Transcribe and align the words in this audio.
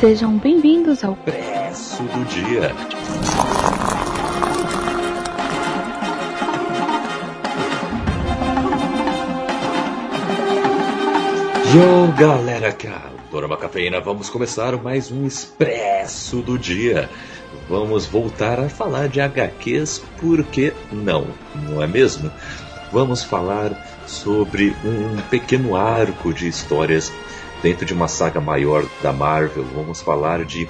Sejam 0.00 0.36
bem-vindos 0.36 1.02
ao 1.02 1.16
Preço 1.16 2.02
do 2.02 2.24
Dia. 2.26 2.70
Yo, 11.74 12.12
galera 12.18 12.72
que 12.72 12.86
adora 12.88 13.56
cafeína, 13.56 13.98
vamos 13.98 14.28
começar 14.28 14.76
mais 14.82 15.10
um 15.10 15.26
Expresso 15.26 16.42
do 16.42 16.58
Dia. 16.58 17.08
Vamos 17.66 18.04
voltar 18.04 18.60
a 18.60 18.68
falar 18.68 19.08
de 19.08 19.22
HQs, 19.22 20.04
por 20.20 20.44
que 20.44 20.74
não? 20.92 21.26
Não 21.70 21.82
é 21.82 21.86
mesmo? 21.86 22.30
Vamos 22.92 23.24
falar 23.24 23.72
sobre 24.06 24.76
um 24.84 25.16
pequeno 25.30 25.74
arco 25.74 26.34
de 26.34 26.48
histórias 26.48 27.10
dentro 27.62 27.84
de 27.84 27.92
uma 27.92 28.08
saga 28.08 28.40
maior 28.40 28.84
da 29.02 29.12
Marvel. 29.12 29.64
Vamos 29.74 30.00
falar 30.00 30.44
de 30.44 30.68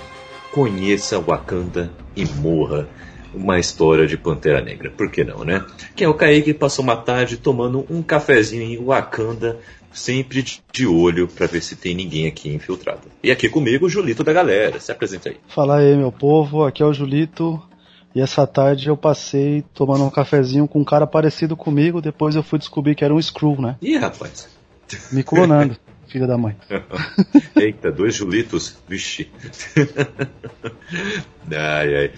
Conheça 0.52 1.20
Wakanda 1.20 1.91
e 2.15 2.24
Morra. 2.24 2.88
Uma 3.34 3.59
história 3.59 4.06
de 4.06 4.16
Pantera 4.16 4.62
Negra, 4.62 4.91
por 4.91 5.10
que 5.10 5.23
não, 5.23 5.45
né? 5.45 5.62
Quem 5.95 6.07
é 6.07 6.09
o 6.09 6.15
Kaique 6.15 6.55
passou 6.55 6.83
uma 6.83 6.96
tarde 6.96 7.37
tomando 7.37 7.84
um 7.91 8.02
cafezinho 8.02 8.62
em 8.62 8.83
Wakanda, 8.83 9.59
sempre 9.93 10.43
de 10.73 10.87
olho 10.87 11.29
para 11.29 11.46
ver 11.46 11.60
se 11.60 11.77
tem 11.77 11.95
ninguém 11.95 12.27
aqui 12.27 12.48
infiltrado. 12.48 13.09
E 13.23 13.30
aqui 13.30 13.48
comigo 13.48 13.87
o 13.87 13.91
Julito 13.91 14.24
da 14.24 14.32
galera, 14.32 14.80
se 14.80 14.91
apresenta 14.91 15.29
aí. 15.29 15.37
Fala 15.48 15.79
aí, 15.79 15.95
meu 15.96 16.10
povo, 16.10 16.65
aqui 16.65 16.82
é 16.82 16.87
o 16.87 16.95
Julito. 16.95 17.62
E 18.15 18.21
essa 18.23 18.46
tarde 18.46 18.88
eu 18.88 18.96
passei 18.96 19.62
tomando 19.74 20.05
um 20.05 20.10
cafezinho 20.10 20.66
com 20.66 20.80
um 20.80 20.84
cara 20.84 21.07
parecido 21.07 21.55
comigo, 21.55 22.01
depois 22.01 22.34
eu 22.34 22.43
fui 22.43 22.59
descobrir 22.59 22.95
que 22.95 23.05
era 23.05 23.15
um 23.15 23.21
Screw, 23.21 23.60
né? 23.60 23.77
Ih, 23.82 23.98
rapaz. 23.98 24.48
Me 25.12 25.23
clonando, 25.23 25.77
filha 26.06 26.27
da 26.27 26.38
mãe. 26.38 26.56
Eita, 27.56 27.91
dois 27.91 28.15
Julitos, 28.15 28.77
vixe. 28.88 29.30
ai, 31.51 31.96
ai. 31.96 32.12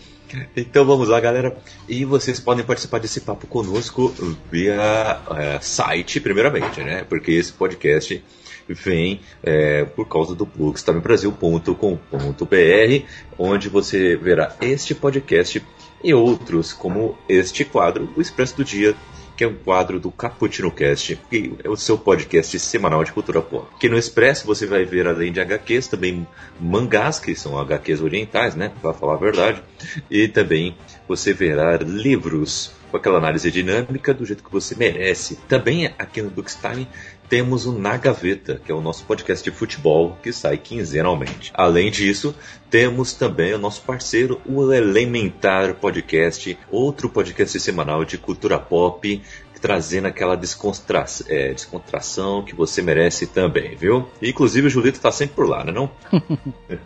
Então 0.56 0.84
vamos 0.84 1.08
lá, 1.08 1.20
galera. 1.20 1.56
E 1.88 2.04
vocês 2.04 2.38
podem 2.38 2.64
participar 2.64 3.00
desse 3.00 3.20
papo 3.20 3.46
conosco 3.46 4.14
via 4.50 5.20
é, 5.36 5.58
site, 5.60 6.20
primeiramente, 6.20 6.82
né? 6.82 7.04
Porque 7.04 7.32
esse 7.32 7.52
podcast 7.52 8.22
vem 8.68 9.20
é, 9.42 9.84
por 9.84 10.06
causa 10.06 10.34
do 10.34 10.44
bookstamebrasil.com.br, 10.44 13.04
onde 13.38 13.68
você 13.68 14.16
verá 14.16 14.54
este 14.60 14.94
podcast 14.94 15.62
e 16.02 16.14
outros, 16.14 16.72
como 16.72 17.16
este 17.28 17.64
quadro, 17.64 18.12
o 18.16 18.20
Expresso 18.20 18.56
do 18.56 18.64
Dia, 18.64 18.94
que 19.38 19.44
é 19.44 19.46
um 19.46 19.54
quadro 19.54 20.00
do 20.00 20.10
Cappuccino 20.10 20.68
Cast, 20.68 21.14
que 21.30 21.54
é 21.62 21.70
o 21.70 21.76
seu 21.76 21.96
podcast 21.96 22.58
semanal 22.58 23.04
de 23.04 23.12
cultura 23.12 23.40
pop. 23.40 23.68
Que 23.78 23.88
no 23.88 23.96
Expresso 23.96 24.44
você 24.44 24.66
vai 24.66 24.84
ver, 24.84 25.06
além 25.06 25.32
de 25.32 25.40
HQs, 25.40 25.86
também 25.86 26.26
mangás, 26.60 27.20
que 27.20 27.36
são 27.36 27.56
HQs 27.56 28.00
orientais, 28.00 28.56
né? 28.56 28.72
Para 28.82 28.92
falar 28.92 29.14
a 29.14 29.18
verdade. 29.18 29.62
E 30.10 30.26
também 30.26 30.76
você 31.06 31.32
verá 31.32 31.76
livros 31.76 32.72
com 32.90 32.96
aquela 32.96 33.18
análise 33.18 33.48
dinâmica 33.48 34.12
do 34.12 34.26
jeito 34.26 34.42
que 34.42 34.50
você 34.50 34.74
merece. 34.74 35.36
Também 35.46 35.86
aqui 35.86 36.20
no 36.20 36.30
Bookstime 36.30 36.88
temos 37.28 37.66
o 37.66 37.72
Na 37.72 37.96
Gaveta, 37.96 38.60
que 38.64 38.72
é 38.72 38.74
o 38.74 38.80
nosso 38.80 39.04
podcast 39.04 39.44
de 39.44 39.54
futebol 39.54 40.16
que 40.22 40.32
sai 40.32 40.56
quinzenalmente. 40.56 41.50
Além 41.54 41.90
disso, 41.90 42.34
temos 42.70 43.12
também 43.12 43.52
o 43.52 43.58
nosso 43.58 43.82
parceiro, 43.82 44.40
o 44.46 44.72
Elementar 44.72 45.74
Podcast, 45.74 46.58
outro 46.70 47.10
podcast 47.10 47.60
semanal 47.60 48.04
de 48.04 48.16
cultura 48.16 48.58
pop, 48.58 49.22
trazendo 49.60 50.06
aquela 50.06 50.36
descontra... 50.36 51.04
é, 51.28 51.52
descontração 51.52 52.42
que 52.42 52.54
você 52.54 52.82
merece 52.82 53.26
também, 53.26 53.76
viu? 53.76 54.08
E, 54.20 54.30
inclusive 54.30 54.66
o 54.66 54.70
Julito 54.70 55.00
tá 55.00 55.10
sempre 55.10 55.34
por 55.34 55.48
lá, 55.48 55.64
né 55.64 55.72
não? 55.72 55.90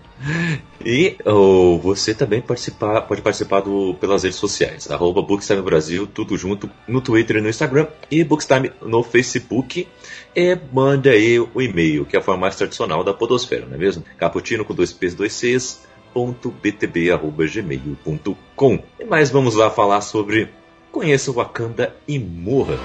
e 0.84 1.16
oh, 1.24 1.78
você 1.78 2.14
também 2.14 2.40
participar, 2.40 3.02
pode 3.02 3.22
participar 3.22 3.60
do, 3.60 3.94
pelas 3.94 4.22
redes 4.22 4.38
sociais, 4.38 4.90
arroba 4.90 5.22
Bookstime 5.22 5.62
Brasil, 5.62 6.06
tudo 6.06 6.36
junto 6.36 6.70
no 6.86 7.00
Twitter 7.00 7.36
e 7.36 7.40
no 7.40 7.48
Instagram, 7.48 7.86
e 8.10 8.24
Bookstime 8.24 8.72
no 8.80 9.02
Facebook, 9.02 9.86
e 10.34 10.58
manda 10.72 11.10
aí 11.10 11.38
o 11.38 11.60
e-mail, 11.60 12.04
que 12.06 12.16
é 12.16 12.18
a 12.18 12.22
forma 12.22 12.42
mais 12.42 12.56
tradicional 12.56 13.04
da 13.04 13.12
podosfera, 13.12 13.66
não 13.66 13.74
é 13.74 13.78
mesmo? 13.78 14.04
Caputino 14.18 14.64
com 14.64 14.74
dois 14.74 14.92
P's, 14.92 15.14
dois 15.14 15.32
C's, 15.32 15.82
btb.gmail.com. 16.62 17.22
E 18.98 19.04
mais 19.04 19.30
vamos 19.30 19.54
lá 19.54 19.70
falar 19.70 20.00
sobre 20.02 20.50
Conheça 20.92 21.30
o 21.30 21.34
Wakanda 21.34 21.94
e 22.06 22.18
morra. 22.18 22.80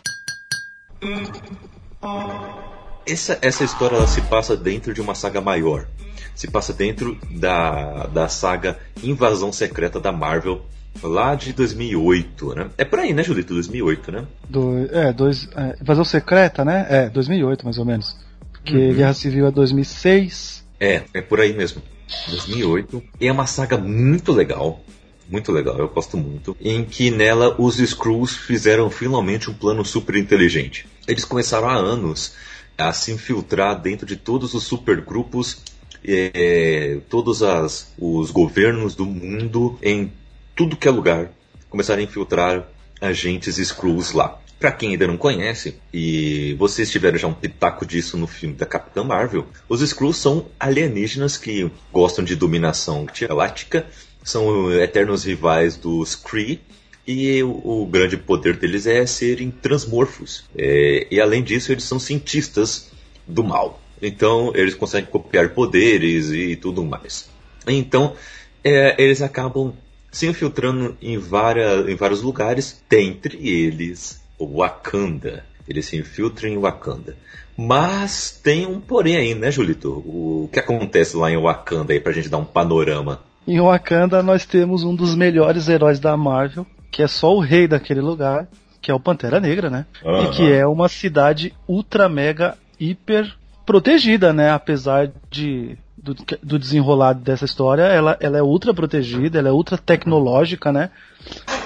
Essa, 3.05 3.37
essa 3.41 3.65
história 3.65 3.97
ela 3.97 4.07
se 4.07 4.21
passa 4.21 4.55
dentro 4.55 4.93
de 4.93 5.01
uma 5.01 5.13
saga 5.13 5.41
maior. 5.41 5.87
Se 6.33 6.49
passa 6.49 6.71
dentro 6.71 7.17
da, 7.29 8.07
da 8.07 8.29
saga 8.29 8.79
Invasão 9.03 9.51
Secreta 9.51 9.99
da 9.99 10.13
Marvel, 10.13 10.61
lá 11.03 11.35
de 11.35 11.51
2008, 11.51 12.55
né? 12.55 12.69
É 12.77 12.85
por 12.85 12.99
aí, 12.99 13.13
né, 13.13 13.23
Julito? 13.23 13.53
2008, 13.53 14.11
né? 14.11 14.25
Do, 14.49 14.87
é, 14.89 15.11
dois, 15.11 15.49
é, 15.53 15.75
Invasão 15.81 16.05
Secreta, 16.05 16.63
né? 16.63 16.87
É, 16.89 17.09
2008 17.09 17.65
mais 17.65 17.77
ou 17.77 17.85
menos. 17.85 18.15
Porque 18.53 18.77
uhum. 18.77 18.93
Guerra 18.93 19.13
Civil 19.13 19.47
é 19.47 19.51
2006. 19.51 20.65
É, 20.79 21.03
é 21.13 21.21
por 21.21 21.41
aí 21.41 21.53
mesmo. 21.53 21.81
2008. 22.29 23.03
E 23.19 23.27
é 23.27 23.31
uma 23.31 23.45
saga 23.45 23.77
muito 23.77 24.31
legal 24.31 24.81
muito 25.29 25.51
legal, 25.51 25.77
eu 25.77 25.89
gosto 25.89 26.17
muito, 26.17 26.55
em 26.61 26.83
que 26.83 27.11
nela 27.11 27.55
os 27.59 27.79
Skrulls 27.79 28.35
fizeram 28.35 28.89
finalmente 28.89 29.49
um 29.49 29.53
plano 29.53 29.83
super 29.83 30.15
inteligente. 30.15 30.87
Eles 31.07 31.25
começaram 31.25 31.67
há 31.69 31.75
anos 31.75 32.33
a 32.77 32.93
se 32.93 33.11
infiltrar 33.11 33.81
dentro 33.81 34.05
de 34.05 34.15
todos 34.15 34.53
os 34.53 34.63
supergrupos, 34.63 35.63
é, 36.05 36.99
todos 37.09 37.41
as, 37.43 37.93
os 37.97 38.31
governos 38.31 38.95
do 38.95 39.05
mundo, 39.05 39.77
em 39.81 40.11
tudo 40.55 40.77
que 40.77 40.87
é 40.87 40.91
lugar, 40.91 41.31
começaram 41.69 42.01
a 42.01 42.03
infiltrar 42.03 42.67
agentes 43.01 43.57
Skrulls 43.57 44.15
lá. 44.15 44.39
Para 44.59 44.71
quem 44.71 44.91
ainda 44.91 45.05
não 45.05 45.17
conhece, 45.17 45.75
e 45.93 46.55
vocês 46.57 46.89
tiveram 46.89 47.17
já 47.17 47.27
um 47.27 47.33
pitaco 47.33 47.85
disso 47.85 48.17
no 48.17 48.25
filme 48.25 48.55
da 48.55 48.65
Capitã 48.65 49.03
Marvel, 49.03 49.45
os 49.69 49.81
Skrulls 49.81 50.19
são 50.19 50.47
alienígenas 50.59 51.37
que 51.37 51.69
gostam 51.91 52.25
de 52.25 52.35
dominação 52.35 53.05
galáctica 53.05 53.85
são 54.29 54.71
eternos 54.73 55.23
rivais 55.23 55.77
dos 55.77 56.15
Kree. 56.15 56.59
E 57.07 57.41
o, 57.41 57.87
grande 57.89 58.17
poder 58.17 58.57
deles 58.57 58.85
é 58.85 59.05
serem 59.05 59.49
transmorfos. 59.49 60.43
É, 60.57 61.07
e 61.09 61.21
além 61.21 61.41
disso, 61.41 61.71
eles 61.71 61.85
são 61.85 61.97
cientistas 61.97 62.91
do 63.25 63.45
mal. 63.45 63.81
Então, 64.01 64.51
eles 64.53 64.75
conseguem 64.75 65.09
copiar 65.09 65.49
poderes 65.51 66.29
e 66.31 66.57
tudo 66.57 66.83
mais. 66.83 67.29
Então, 67.65 68.13
é, 68.61 69.01
eles 69.01 69.21
acabam 69.21 69.73
se 70.11 70.27
infiltrando 70.27 70.97
em, 71.01 71.17
várias, 71.17 71.87
em 71.87 71.95
vários 71.95 72.21
lugares, 72.21 72.83
dentre 72.89 73.37
eles 73.47 74.21
Wakanda. 74.37 75.45
Eles 75.65 75.85
se 75.85 75.95
infiltram 75.95 76.49
em 76.49 76.57
Wakanda. 76.57 77.15
Mas 77.55 78.37
tem 78.43 78.67
um 78.67 78.81
porém 78.81 79.15
aí, 79.15 79.33
né, 79.33 79.49
Julito? 79.49 79.91
O 80.05 80.49
que 80.51 80.59
acontece 80.59 81.15
lá 81.15 81.31
em 81.31 81.41
Wakanda 81.41 81.93
aí 81.93 81.99
pra 82.01 82.11
gente 82.11 82.29
dar 82.29 82.37
um 82.37 82.45
panorama 82.45 83.23
em 83.47 83.61
Wakanda 83.61 84.21
nós 84.21 84.45
temos 84.45 84.83
um 84.83 84.95
dos 84.95 85.15
melhores 85.15 85.69
heróis 85.69 85.99
da 85.99 86.15
Marvel, 86.17 86.65
que 86.91 87.01
é 87.01 87.07
só 87.07 87.33
o 87.33 87.39
rei 87.39 87.67
daquele 87.67 88.01
lugar, 88.01 88.47
que 88.81 88.91
é 88.91 88.93
o 88.93 88.99
Pantera 88.99 89.39
Negra, 89.39 89.69
né? 89.69 89.85
Uhum. 90.03 90.23
E 90.23 90.29
que 90.29 90.51
é 90.51 90.65
uma 90.65 90.89
cidade 90.89 91.53
ultra 91.67 92.09
mega 92.09 92.57
hiper 92.79 93.33
protegida, 93.65 94.33
né? 94.33 94.51
Apesar 94.51 95.11
de 95.29 95.77
do, 95.97 96.15
do 96.41 96.59
desenrolar 96.59 97.13
dessa 97.13 97.45
história, 97.45 97.83
ela, 97.83 98.17
ela 98.19 98.37
é 98.37 98.41
ultra 98.41 98.73
protegida, 98.73 99.39
ela 99.39 99.49
é 99.49 99.51
ultra 99.51 99.77
tecnológica, 99.77 100.71
né? 100.71 100.89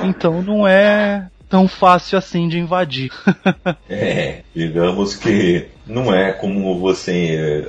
Então 0.02 0.42
não 0.42 0.68
é 0.68 1.30
tão 1.52 1.68
fácil 1.68 2.18
assim 2.18 2.48
de 2.48 2.58
invadir. 2.58 3.12
é, 3.90 4.42
digamos 4.56 5.18
que 5.18 5.68
não 5.86 6.16
é 6.16 6.32
como 6.32 6.80
você 6.80 7.68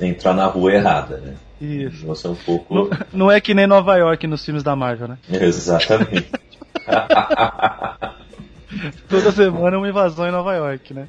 é, 0.00 0.06
entrar 0.06 0.32
na 0.32 0.46
rua 0.46 0.72
errada, 0.72 1.18
né? 1.18 1.34
Isso. 1.60 2.06
Você 2.06 2.26
é 2.26 2.30
um 2.30 2.34
pouco. 2.34 2.74
Não, 2.74 2.90
não, 3.12 3.30
é 3.30 3.38
que 3.40 3.52
nem 3.52 3.66
Nova 3.66 3.94
York 3.96 4.26
nos 4.26 4.42
filmes 4.42 4.64
da 4.64 4.74
Marvel, 4.74 5.08
né? 5.08 5.18
Exatamente. 5.30 6.30
Toda 9.08 9.30
semana 9.30 9.76
uma 9.76 9.88
invasão 9.88 10.26
em 10.26 10.32
Nova 10.32 10.54
York, 10.54 10.94
né? 10.94 11.06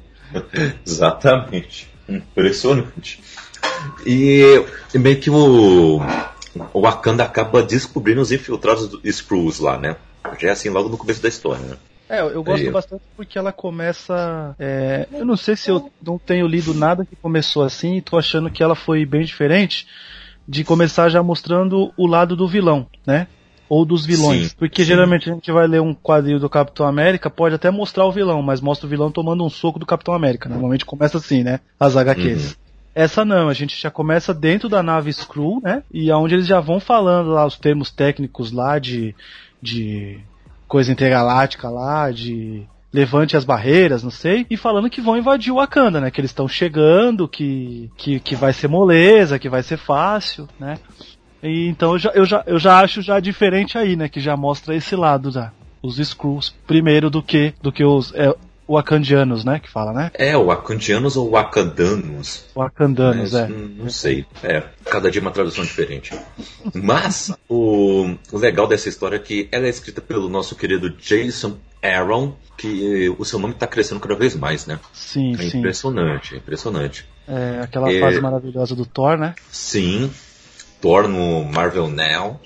Exatamente. 0.86 1.88
Impressionante. 2.06 3.22
E 4.06 4.62
meio 4.94 5.18
que 5.18 5.30
o, 5.30 6.00
o 6.72 6.80
Wakanda 6.82 7.24
acaba 7.24 7.62
descobrindo 7.62 8.20
os 8.20 8.30
infiltrados 8.30 8.88
do 8.88 9.00
Skrulls 9.02 9.60
lá, 9.60 9.78
né? 9.78 9.96
Já 10.38 10.48
é 10.48 10.50
assim 10.52 10.68
logo 10.68 10.90
no 10.90 10.98
começo 10.98 11.22
da 11.22 11.28
história, 11.28 11.64
né? 11.64 11.76
É, 12.14 12.20
eu 12.20 12.42
gosto 12.42 12.66
é 12.66 12.70
bastante 12.70 13.02
porque 13.16 13.38
ela 13.38 13.52
começa. 13.52 14.54
É, 14.58 15.06
eu 15.12 15.24
não 15.24 15.36
sei 15.36 15.56
se 15.56 15.70
eu 15.70 15.90
não 16.04 16.18
tenho 16.18 16.46
lido 16.46 16.74
nada 16.74 17.04
que 17.04 17.16
começou 17.16 17.62
assim 17.62 17.96
e 17.96 18.02
tô 18.02 18.16
achando 18.16 18.50
que 18.50 18.62
ela 18.62 18.74
foi 18.74 19.04
bem 19.04 19.24
diferente 19.24 19.86
de 20.46 20.62
começar 20.62 21.08
já 21.08 21.22
mostrando 21.22 21.92
o 21.96 22.06
lado 22.06 22.36
do 22.36 22.46
vilão, 22.46 22.86
né? 23.06 23.26
Ou 23.68 23.84
dos 23.84 24.04
vilões. 24.04 24.48
Sim, 24.48 24.56
Porque 24.58 24.82
sim. 24.82 24.88
geralmente 24.88 25.30
a 25.30 25.34
gente 25.34 25.50
vai 25.50 25.66
ler 25.66 25.80
um 25.80 25.94
quadrinho 25.94 26.38
do 26.38 26.50
Capitão 26.50 26.86
América, 26.86 27.30
pode 27.30 27.54
até 27.54 27.70
mostrar 27.70 28.04
o 28.04 28.12
vilão, 28.12 28.42
mas 28.42 28.60
mostra 28.60 28.86
o 28.86 28.90
vilão 28.90 29.10
tomando 29.10 29.42
um 29.42 29.48
soco 29.48 29.78
do 29.78 29.86
Capitão 29.86 30.14
América. 30.14 30.48
Normalmente 30.48 30.84
começa 30.84 31.16
assim, 31.16 31.42
né? 31.42 31.60
As 31.80 31.96
HQs. 31.96 32.58
Essa 32.94 33.24
não, 33.24 33.48
a 33.48 33.54
gente 33.54 33.80
já 33.80 33.90
começa 33.90 34.32
dentro 34.32 34.68
da 34.68 34.82
nave 34.82 35.12
Screw, 35.12 35.60
né? 35.62 35.82
E 35.90 36.10
aonde 36.10 36.34
eles 36.34 36.46
já 36.46 36.60
vão 36.60 36.78
falando 36.78 37.30
lá 37.30 37.44
os 37.44 37.58
termos 37.58 37.90
técnicos 37.90 38.52
lá 38.52 38.78
de, 38.78 39.14
de 39.60 40.20
coisa 40.74 40.90
intergaláctica 40.90 41.68
lá, 41.68 42.10
de 42.10 42.66
levante 42.92 43.36
as 43.36 43.44
barreiras, 43.44 44.02
não 44.02 44.10
sei, 44.10 44.44
e 44.50 44.56
falando 44.56 44.90
que 44.90 45.00
vão 45.00 45.16
invadir 45.16 45.52
o 45.52 45.58
Wakanda, 45.58 46.00
né? 46.00 46.10
Que 46.10 46.20
eles 46.20 46.32
estão 46.32 46.48
chegando, 46.48 47.28
que, 47.28 47.88
que, 47.96 48.18
que 48.18 48.34
vai 48.34 48.52
ser 48.52 48.66
moleza, 48.66 49.38
que 49.38 49.48
vai 49.48 49.62
ser 49.62 49.76
fácil, 49.76 50.48
né? 50.58 50.74
E, 51.40 51.68
então 51.68 51.92
eu 51.92 51.98
já, 52.00 52.10
eu, 52.10 52.24
já, 52.24 52.42
eu 52.44 52.58
já 52.58 52.80
acho 52.80 53.02
já 53.02 53.20
diferente 53.20 53.78
aí, 53.78 53.94
né? 53.94 54.08
Que 54.08 54.18
já 54.18 54.36
mostra 54.36 54.74
esse 54.74 54.96
lado 54.96 55.30
já. 55.30 55.52
Os 55.80 56.00
Skrulls 56.00 56.52
primeiro 56.66 57.08
do 57.08 57.22
que 57.22 57.54
do 57.62 57.70
que 57.70 57.84
os 57.84 58.12
é, 58.12 58.34
Wakandianos, 58.68 59.44
né? 59.44 59.58
Que 59.60 59.70
fala, 59.70 59.92
né? 59.92 60.10
É, 60.14 60.36
Wakandianos 60.36 61.16
ou 61.16 61.30
Wakandanos. 61.30 62.44
Wakandanos, 62.56 63.32
Mas, 63.32 63.34
é. 63.34 63.48
Não 63.48 63.90
sei. 63.90 64.24
É, 64.42 64.62
cada 64.84 65.10
dia 65.10 65.20
uma 65.20 65.30
tradução 65.30 65.64
diferente. 65.64 66.12
Mas 66.74 67.32
o, 67.48 68.14
o 68.32 68.38
legal 68.38 68.66
dessa 68.66 68.88
história 68.88 69.16
é 69.16 69.20
que 69.20 69.48
ela 69.52 69.66
é 69.66 69.70
escrita 69.70 70.00
pelo 70.00 70.28
nosso 70.28 70.56
querido 70.56 70.90
Jason 70.90 71.56
Aaron, 71.82 72.34
que 72.56 73.14
o 73.18 73.24
seu 73.24 73.38
nome 73.38 73.52
está 73.54 73.66
crescendo 73.66 74.00
cada 74.00 74.14
vez 74.14 74.34
mais, 74.34 74.66
né? 74.66 74.78
Sim, 74.92 75.34
é 75.34 75.48
sim. 75.50 75.58
impressionante, 75.58 76.34
é 76.34 76.38
impressionante. 76.38 77.06
É 77.28 77.60
aquela 77.62 77.92
É. 77.92 78.00
fase 78.00 78.20
maravilhosa 78.20 78.74
do 78.74 78.86
Thor, 78.86 79.18
né? 79.18 79.34
Sim, 79.50 80.10
Thor 80.80 81.06
no 81.08 81.44
Marvel 81.44 81.88
Now. 81.88 82.40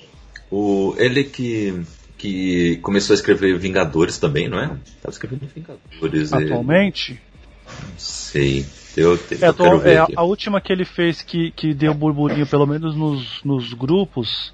O, 0.51 0.95
ele 0.97 1.23
que, 1.23 1.81
que 2.19 2.77
começou 2.83 3.13
a 3.13 3.15
escrever 3.15 3.57
Vingadores 3.57 4.17
também, 4.19 4.47
não 4.49 4.59
é? 4.59 4.67
Tava 5.01 5.09
escrevendo 5.09 5.47
Vingadores. 5.55 6.31
ele- 6.33 6.45
Atualmente. 6.51 7.19
Não 7.65 7.97
sei. 7.97 8.65
Eu, 8.97 9.13
eu 9.13 9.15
É, 9.15 9.35
quero 9.37 9.49
atual- 9.51 9.79
ver 9.79 9.95
é, 9.95 10.05
a, 10.15 10.23
última 10.23 10.59
que 10.59 10.71
ele 10.73 10.83
fez 10.83 11.21
que, 11.21 11.51
que 11.51 11.73
deu 11.73 11.93
burburinho, 11.93 12.45
pelo 12.45 12.67
menos 12.67 12.95
nos, 12.95 13.41
nos 13.43 13.73
grupos, 13.73 14.51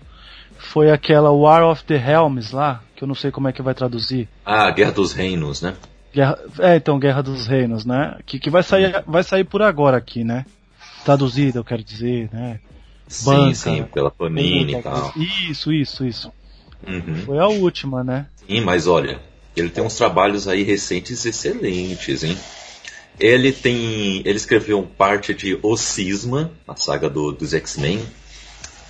foi 0.58 0.92
aquela 0.92 1.32
War 1.32 1.64
of 1.64 1.84
the 1.86 1.96
Helms 1.96 2.52
lá, 2.52 2.84
que 2.96 3.04
eu 3.04 3.08
não 3.08 3.16
sei 3.16 3.32
como 3.32 3.48
é 3.48 3.52
que 3.52 3.62
vai 3.64 3.74
traduzir. 3.74 4.28
Ah, 4.46 4.70
Guerra 4.70 4.92
dos 4.92 5.12
Reinos, 5.14 5.62
né? 5.62 5.74
Guerra, 6.14 6.38
é, 6.60 6.76
então, 6.76 7.00
Guerra 7.00 7.24
dos 7.24 7.48
Reinos, 7.48 7.84
né? 7.84 8.18
Que, 8.26 8.38
que 8.40 8.50
vai, 8.50 8.62
sair, 8.64 9.04
vai 9.08 9.24
sair 9.24 9.44
por 9.44 9.62
agora 9.64 9.98
aqui, 9.98 10.24
né? 10.24 10.46
Traduzida, 11.04 11.58
eu 11.60 11.64
quero 11.64 11.84
dizer, 11.84 12.30
né? 12.32 12.60
Sim, 13.08 13.26
Banca. 13.26 13.56
sim, 13.56 13.84
pela 13.94 14.12
Panini 14.12 14.76
e 14.76 14.82
tal. 14.82 15.14
Isso, 15.16 15.72
isso, 15.74 16.06
isso. 16.06 16.32
Uhum. 16.88 17.24
Foi 17.26 17.38
a 17.40 17.48
última, 17.48 18.04
né? 18.04 18.28
Sim, 18.48 18.62
mas 18.62 18.88
olha, 18.88 19.20
ele 19.56 19.70
tem 19.70 19.84
uns 19.84 19.96
trabalhos 19.96 20.48
aí 20.48 20.64
recentes 20.64 21.26
excelentes, 21.26 22.24
hein? 22.24 22.38
Ele 23.20 23.52
tem. 23.52 24.22
Ele 24.26 24.36
escreveu 24.38 24.84
parte 24.84 25.34
de 25.34 25.58
O 25.64 25.78
Cisma, 25.78 26.52
a 26.68 26.76
saga 26.76 27.10
do- 27.10 27.32
dos 27.32 27.54
X-Men. 27.54 28.06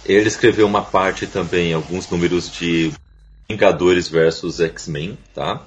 Ele 0.06 0.28
escreveu 0.28 0.66
uma 0.68 0.82
parte 0.84 1.26
também, 1.28 1.74
alguns 1.74 2.10
números 2.10 2.52
de 2.52 2.92
Vingadores 3.50 4.08
versus 4.08 4.60
X-Men, 4.60 5.18
tá? 5.34 5.64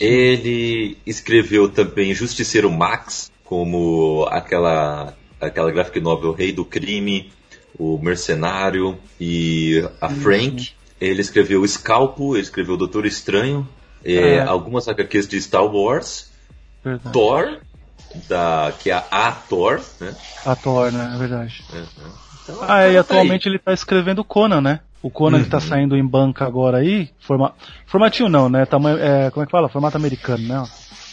Ele 0.00 0.96
escreveu 1.06 1.68
também 1.68 2.14
Justiceiro 2.14 2.70
Max, 2.70 3.30
como 3.44 4.26
aquela, 4.30 5.14
aquela 5.40 5.70
graphic 5.70 6.00
novel 6.00 6.32
Rei 6.32 6.52
do 6.52 6.64
Crime, 6.64 7.30
o 7.78 7.98
Mercenário 7.98 8.98
e 9.20 9.84
a 10.00 10.08
Frank. 10.08 10.70
Ele 11.04 11.20
escreveu 11.20 11.66
Scalpo, 11.66 12.34
ele 12.36 12.42
escreveu 12.42 12.76
Doutor 12.76 13.06
Estranho, 13.06 13.66
é, 14.04 14.34
É. 14.36 14.42
algumas 14.42 14.86
HQs 14.88 15.26
de 15.28 15.40
Star 15.40 15.64
Wars, 15.64 16.30
Verdade. 16.84 17.12
Thor, 17.12 17.58
da, 18.28 18.72
que 18.78 18.90
é 18.90 19.04
a, 19.10 19.32
Thor, 19.32 19.80
né? 20.00 20.14
A 20.44 20.54
Thor, 20.56 20.92
né? 20.92 21.12
É 21.14 21.18
verdade. 21.18 21.64
Então, 22.42 22.58
Ah, 22.62 22.88
e 22.88 22.94
tá 22.94 23.00
atualmente 23.00 23.48
ele 23.48 23.58
tá 23.58 23.72
escrevendo 23.72 24.24
Conan, 24.24 24.60
né? 24.60 24.80
O 25.02 25.10
Conan 25.10 25.42
que 25.42 25.48
tá 25.50 25.56
Uhum. 25.56 25.60
saindo 25.62 25.96
em 25.96 26.06
banca 26.06 26.44
agora 26.44 26.78
aí, 26.78 27.10
forma... 27.18 27.54
formatinho 27.86 28.28
não, 28.28 28.48
né? 28.48 28.64
Tamanho, 28.66 28.98
é, 28.98 29.30
como 29.30 29.42
é 29.42 29.46
que 29.46 29.50
fala? 29.52 29.68
Formato 29.68 29.96
americano, 29.96 30.46
né? 30.46 30.62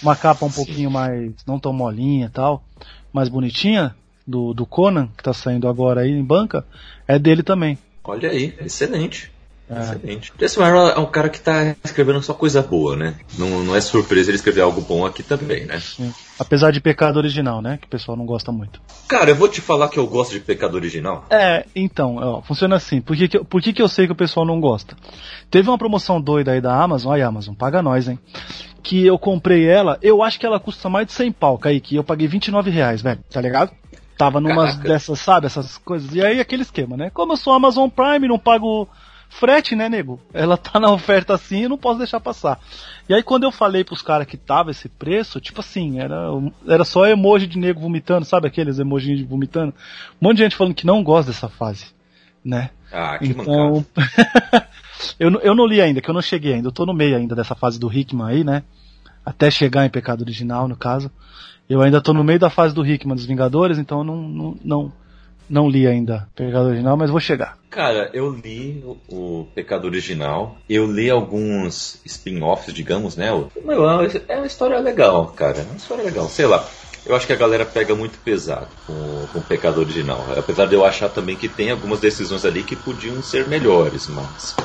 Uma 0.03 0.15
capa 0.15 0.45
um 0.45 0.51
pouquinho 0.51 0.91
mais, 0.91 1.31
não 1.47 1.59
tão 1.59 1.73
molinha 1.73 2.27
e 2.27 2.29
tal, 2.29 2.63
mais 3.11 3.27
bonitinha, 3.29 3.95
do, 4.27 4.53
do 4.53 4.65
Conan, 4.65 5.07
que 5.17 5.23
tá 5.23 5.33
saindo 5.33 5.67
agora 5.67 6.01
aí 6.01 6.11
em 6.11 6.23
banca, 6.23 6.63
é 7.07 7.17
dele 7.17 7.41
também. 7.41 7.77
Olha 8.03 8.29
aí, 8.29 8.55
excelente. 8.61 9.31
É. 9.69 9.79
Excelente. 9.81 10.33
Jason 10.37 10.63
Aaron 10.63 10.89
é 10.89 10.99
um 10.99 11.05
cara 11.05 11.29
que 11.29 11.39
tá 11.39 11.75
escrevendo 11.83 12.21
só 12.23 12.33
coisa 12.33 12.61
boa, 12.61 12.95
né? 12.95 13.15
Não, 13.37 13.63
não 13.63 13.75
é 13.75 13.81
surpresa 13.81 14.31
ele 14.31 14.37
escrever 14.37 14.61
algo 14.61 14.81
bom 14.81 15.05
aqui 15.05 15.21
também, 15.21 15.65
né? 15.65 15.79
Sim. 15.79 16.11
Apesar 16.39 16.71
de 16.71 16.81
pecado 16.81 17.17
original, 17.17 17.61
né? 17.61 17.77
Que 17.77 17.85
o 17.85 17.89
pessoal 17.89 18.17
não 18.17 18.25
gosta 18.25 18.51
muito. 18.51 18.81
Cara, 19.07 19.29
eu 19.29 19.35
vou 19.35 19.47
te 19.47 19.61
falar 19.61 19.89
que 19.89 19.99
eu 19.99 20.07
gosto 20.07 20.31
de 20.31 20.39
Pecado 20.39 20.75
Original. 20.75 21.25
É, 21.29 21.65
então, 21.75 22.15
ó, 22.17 22.41
funciona 22.41 22.75
assim. 22.77 22.99
Por 23.01 23.15
que, 23.15 23.27
que, 23.27 23.37
eu- 23.37 23.45
por 23.45 23.61
que, 23.61 23.73
que 23.73 23.81
eu 23.81 23.87
sei 23.89 24.05
que 24.07 24.11
o 24.13 24.15
pessoal 24.15 24.45
não 24.45 24.59
gosta? 24.59 24.95
Teve 25.51 25.69
uma 25.69 25.77
promoção 25.77 26.19
doida 26.21 26.51
aí 26.51 26.61
da 26.61 26.73
Amazon, 26.81 27.13
ai 27.13 27.21
Amazon, 27.21 27.53
paga 27.55 27.81
nós, 27.81 28.07
hein? 28.07 28.17
Que 28.81 29.05
eu 29.05 29.19
comprei 29.19 29.67
ela, 29.67 29.97
eu 30.01 30.23
acho 30.23 30.39
que 30.39 30.45
ela 30.45 30.59
custa 30.59 30.89
mais 30.89 31.05
de 31.07 31.13
100 31.13 31.31
pau, 31.33 31.57
Kaique, 31.57 31.95
eu 31.95 32.03
paguei 32.03 32.27
29 32.27 32.69
reais, 32.71 33.01
velho, 33.01 33.19
tá 33.29 33.41
ligado? 33.41 33.71
Tava 34.17 34.39
numas 34.41 34.71
Caraca. 34.71 34.87
dessas, 34.89 35.19
sabe, 35.19 35.45
essas 35.47 35.77
coisas. 35.77 36.13
E 36.13 36.21
aí 36.23 36.39
aquele 36.39 36.61
esquema, 36.63 36.95
né? 36.97 37.09
Como 37.13 37.33
eu 37.33 37.37
sou 37.37 37.53
Amazon 37.53 37.89
Prime, 37.89 38.27
não 38.27 38.37
pago 38.39 38.87
frete, 39.29 39.75
né, 39.75 39.87
nego? 39.87 40.19
Ela 40.33 40.57
tá 40.57 40.79
na 40.79 40.91
oferta 40.91 41.33
assim, 41.35 41.63
eu 41.63 41.69
não 41.69 41.77
posso 41.77 41.99
deixar 41.99 42.19
passar. 42.19 42.59
E 43.07 43.13
aí 43.13 43.23
quando 43.23 43.43
eu 43.43 43.51
falei 43.51 43.83
pros 43.83 44.01
caras 44.01 44.27
que 44.27 44.35
tava 44.35 44.71
esse 44.71 44.89
preço, 44.89 45.39
tipo 45.39 45.61
assim, 45.61 45.99
era, 45.99 46.27
era 46.67 46.83
só 46.83 47.05
emoji 47.05 47.47
de 47.47 47.57
nego 47.57 47.79
vomitando, 47.79 48.25
sabe 48.25 48.47
aqueles 48.47 48.79
emojis 48.79 49.17
de 49.17 49.23
vomitando? 49.23 49.73
Um 50.21 50.27
monte 50.27 50.37
de 50.37 50.43
gente 50.43 50.55
falando 50.55 50.73
que 50.73 50.85
não 50.85 51.03
gosta 51.03 51.31
dessa 51.31 51.47
fase, 51.47 51.85
né? 52.43 52.71
Ah, 52.91 53.17
que. 53.19 53.27
Então, 53.27 53.85
eu, 55.19 55.29
não- 55.31 55.39
eu 55.41 55.55
não 55.55 55.65
li 55.65 55.81
ainda, 55.81 56.01
que 56.01 56.09
eu 56.09 56.13
não 56.13 56.21
cheguei 56.21 56.53
ainda. 56.55 56.67
Eu 56.67 56.71
tô 56.71 56.85
no 56.85 56.93
meio 56.93 57.15
ainda 57.15 57.35
dessa 57.35 57.55
fase 57.55 57.79
do 57.79 57.91
Hickman 57.91 58.27
aí, 58.27 58.43
né? 58.43 58.63
Até 59.25 59.51
chegar 59.51 59.85
em 59.85 59.89
Pecado 59.89 60.21
Original, 60.21 60.67
no 60.67 60.75
caso. 60.75 61.11
Eu 61.69 61.81
ainda 61.81 62.01
tô 62.01 62.13
no 62.13 62.23
meio 62.23 62.39
da 62.39 62.49
fase 62.49 62.73
do 62.73 62.83
Hickman 62.85 63.15
dos 63.15 63.25
Vingadores, 63.25 63.77
então 63.77 63.99
eu 63.99 64.03
não, 64.03 64.15
não, 64.27 64.57
não, 64.63 64.93
não 65.49 65.67
li 65.69 65.87
ainda 65.87 66.27
Pecado 66.35 66.67
Original, 66.67 66.95
mas 66.97 67.09
vou 67.09 67.19
chegar. 67.19 67.57
Cara, 67.69 68.09
eu 68.13 68.31
li 68.31 68.83
o, 68.85 69.41
o 69.41 69.45
Pecado 69.55 69.85
Original, 69.85 70.57
eu 70.69 70.91
li 70.91 71.09
alguns 71.09 71.99
spin-offs, 72.05 72.73
digamos, 72.73 73.15
né? 73.15 73.31
O- 73.31 73.49
Meu, 73.65 73.83
é 73.89 73.93
uma- 73.95 74.07
é 74.27 74.37
uma 74.37 74.47
história 74.47 74.79
legal, 74.79 75.27
cara. 75.27 75.59
É 75.59 75.63
uma 75.63 75.75
história 75.75 76.03
legal. 76.03 76.27
Sei 76.29 76.45
lá. 76.45 76.67
Eu 77.05 77.15
acho 77.15 77.25
que 77.25 77.33
a 77.33 77.37
galera 77.37 77.65
pega 77.65 77.95
muito 77.95 78.19
pesado 78.19 78.67
com, 78.85 79.25
com 79.31 79.39
o 79.39 79.43
Pecado 79.43 79.79
Original. 79.79 80.25
Apesar 80.37 80.65
de 80.67 80.75
eu 80.75 80.85
achar 80.85 81.09
também 81.09 81.35
que 81.35 81.47
tem 81.47 81.71
algumas 81.71 81.99
decisões 81.99 82.43
ali 82.45 82.61
que 82.63 82.75
podiam 82.75 83.21
ser 83.21 83.47
melhores, 83.47 84.07
mas. 84.07 84.55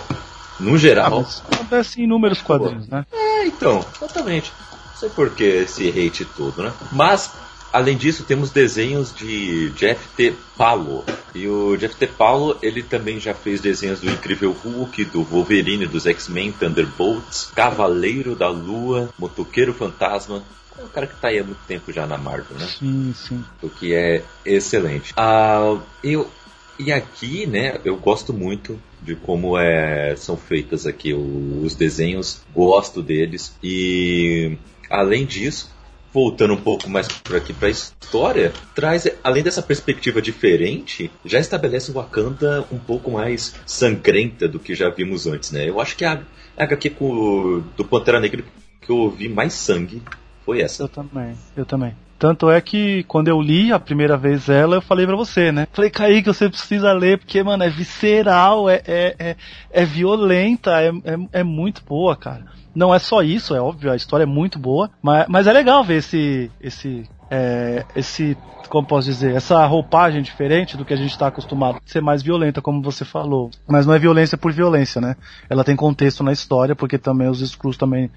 No 0.61 0.75
Ah, 0.75 0.78
geral. 0.78 1.20
mas 1.23 1.42
acontece 1.52 2.00
em 2.00 2.04
inúmeros 2.04 2.42
quadrinhos, 2.42 2.87
né? 2.88 3.04
É, 3.12 3.47
então, 3.47 3.80
exatamente. 3.97 4.52
Não 4.70 4.94
sei 4.94 5.08
por 5.11 5.30
que 5.35 5.44
esse 5.44 5.88
hate 5.88 6.25
todo, 6.25 6.62
né? 6.62 6.73
Mas, 6.92 7.35
além 7.75 7.97
disso, 7.97 8.23
temos 8.23 8.52
desenhos 8.52 9.12
de 9.12 9.71
Jeff 9.71 10.09
T. 10.16 10.33
Paulo. 10.57 11.04
E 11.35 11.49
o 11.49 11.76
Jeff 11.76 11.97
T. 11.97 12.07
Paulo, 12.07 12.57
ele 12.62 12.85
também 12.85 13.19
já 13.19 13.35
fez 13.35 13.61
desenhos 13.61 13.99
do 13.99 14.09
Incrível 14.09 14.52
Hulk, 14.52 15.04
do 15.07 15.25
Wolverine, 15.25 15.85
dos 15.85 16.07
X-Men, 16.07 16.52
Thunderbolts, 16.52 17.50
Cavaleiro 17.52 18.37
da 18.37 18.49
Lua, 18.49 19.11
Motoqueiro 19.19 19.75
Fantasma. 19.75 20.45
É 20.78 20.85
um 20.85 20.88
cara 20.88 21.09
que 21.09 21.21
tá 21.21 21.28
aí 21.28 21.40
há 21.40 21.45
muito 21.45 21.61
tempo 21.66 21.93
já 21.93 22.07
na 22.07 22.16
Marvel, 22.16 22.57
né? 22.57 22.66
Sim, 22.66 23.12
sim. 23.16 23.45
o 23.61 23.69
que 23.69 23.93
é 23.93 24.23
excelente. 24.47 25.12
Ah, 25.16 25.76
eu 26.02 26.31
e 26.78 26.93
aqui, 26.93 27.47
né, 27.47 27.78
eu 27.85 27.97
gosto 27.97 28.33
muito 28.33 28.81
de 29.00 29.14
como 29.14 29.57
é, 29.59 30.16
são 30.16 30.37
feitas 30.37 30.87
aqui 30.87 31.14
os 31.14 31.75
desenhos, 31.75 32.40
gosto 32.52 33.00
deles 33.00 33.57
e 33.62 34.57
além 34.90 35.25
disso, 35.25 35.74
voltando 36.14 36.54
um 36.54 36.61
pouco 36.61 36.88
mais 36.88 37.09
por 37.09 37.35
aqui 37.35 37.52
para 37.52 37.66
a 37.66 37.71
história, 37.73 38.52
traz 38.73 39.09
além 39.25 39.42
dessa 39.42 39.61
perspectiva 39.61 40.23
diferente, 40.23 41.11
já 41.25 41.40
estabelece 41.40 41.90
o 41.90 41.94
Wakanda 41.94 42.64
um 42.71 42.78
pouco 42.78 43.11
mais 43.11 43.56
sangrenta 43.66 44.47
do 44.47 44.61
que 44.61 44.76
já 44.76 44.88
vimos 44.88 45.26
antes, 45.26 45.50
né? 45.50 45.68
Eu 45.68 45.80
acho 45.80 45.97
que 45.97 46.04
a, 46.04 46.23
a 46.56 46.62
HQ 46.62 46.90
com, 46.90 47.64
do 47.76 47.85
Pantera 47.85 48.21
Negra 48.21 48.44
que 48.80 48.90
eu 48.90 48.97
ouvi 48.97 49.28
mais 49.28 49.54
sangue 49.54 50.00
foi 50.44 50.61
essa. 50.61 50.85
Eu 50.85 50.88
também, 50.88 51.37
eu 51.56 51.66
também. 51.66 51.97
Tanto 52.18 52.50
é 52.50 52.61
que 52.61 53.04
quando 53.04 53.28
eu 53.28 53.40
li 53.40 53.73
a 53.73 53.78
primeira 53.78 54.16
vez 54.16 54.49
ela, 54.49 54.76
eu 54.76 54.83
falei 54.83 55.06
pra 55.06 55.16
você, 55.16 55.50
né? 55.52 55.66
Falei, 55.73 55.90
Kaique, 55.90 56.28
você 56.28 56.49
precisa 56.49 56.92
ler, 56.92 57.18
porque, 57.18 57.42
mano, 57.42 57.64
é 57.64 57.68
visceral, 57.68 58.68
é, 58.68 58.83
é, 58.87 59.16
é, 59.18 59.37
é 59.71 59.85
violenta, 59.85 60.80
é, 60.80 60.88
é, 60.88 61.40
é 61.40 61.42
muito 61.42 61.83
boa, 61.85 62.16
cara. 62.16 62.44
Não 62.75 62.94
é 62.94 62.99
só 62.99 63.23
isso, 63.23 63.54
é 63.54 63.61
óbvio, 63.61 63.92
a 63.92 63.97
história 63.97 64.25
é 64.25 64.26
muito 64.26 64.59
boa, 64.59 64.90
mas, 65.00 65.26
mas 65.28 65.47
é 65.47 65.52
legal 65.52 65.85
ver 65.85 65.97
esse, 65.97 66.50
esse, 66.61 67.09
é, 67.34 67.84
esse, 67.96 68.36
como 68.68 68.86
posso 68.86 69.08
dizer, 69.08 69.34
essa 69.34 69.66
roupagem 69.66 70.22
diferente 70.22 70.76
do 70.76 70.84
que 70.84 70.94
a 70.94 70.96
gente 70.96 71.18
tá 71.18 71.26
acostumado, 71.26 71.80
ser 71.84 72.00
mais 72.00 72.22
violenta, 72.22 72.62
como 72.62 72.80
você 72.80 73.04
falou. 73.04 73.50
Mas 73.66 73.86
não 73.86 73.94
é 73.94 73.98
violência 73.98 74.38
por 74.38 74.52
violência, 74.52 75.00
né? 75.00 75.16
Ela 75.50 75.64
tem 75.64 75.74
contexto 75.74 76.22
na 76.22 76.32
história, 76.32 76.76
porque 76.76 76.96
também 76.96 77.28
os 77.28 77.40
Skrulls 77.40 77.76
também 77.76 78.08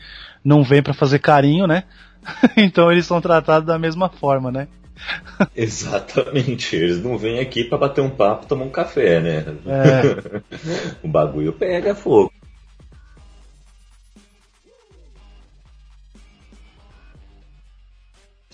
não 0.43 0.63
vêm 0.63 0.83
pra 0.83 0.93
fazer 0.93 1.17
carinho, 1.17 1.65
né? 1.65 1.83
então 2.55 2.91
eles 2.91 3.07
são 3.07 3.19
tratados 3.19 3.65
da 3.65 3.79
mesma 3.79 4.07
forma, 4.07 4.51
né? 4.51 4.67
Exatamente, 5.55 6.75
eles 6.75 7.01
não 7.01 7.17
vêm 7.17 7.39
aqui 7.39 7.63
para 7.63 7.77
bater 7.77 8.01
um 8.01 8.09
papo, 8.09 8.45
tomar 8.45 8.65
um 8.65 8.69
café, 8.69 9.19
né? 9.19 9.45
É. 9.65 10.41
o 11.01 11.07
bagulho 11.07 11.53
pega 11.53 11.95
fogo. 11.95 12.31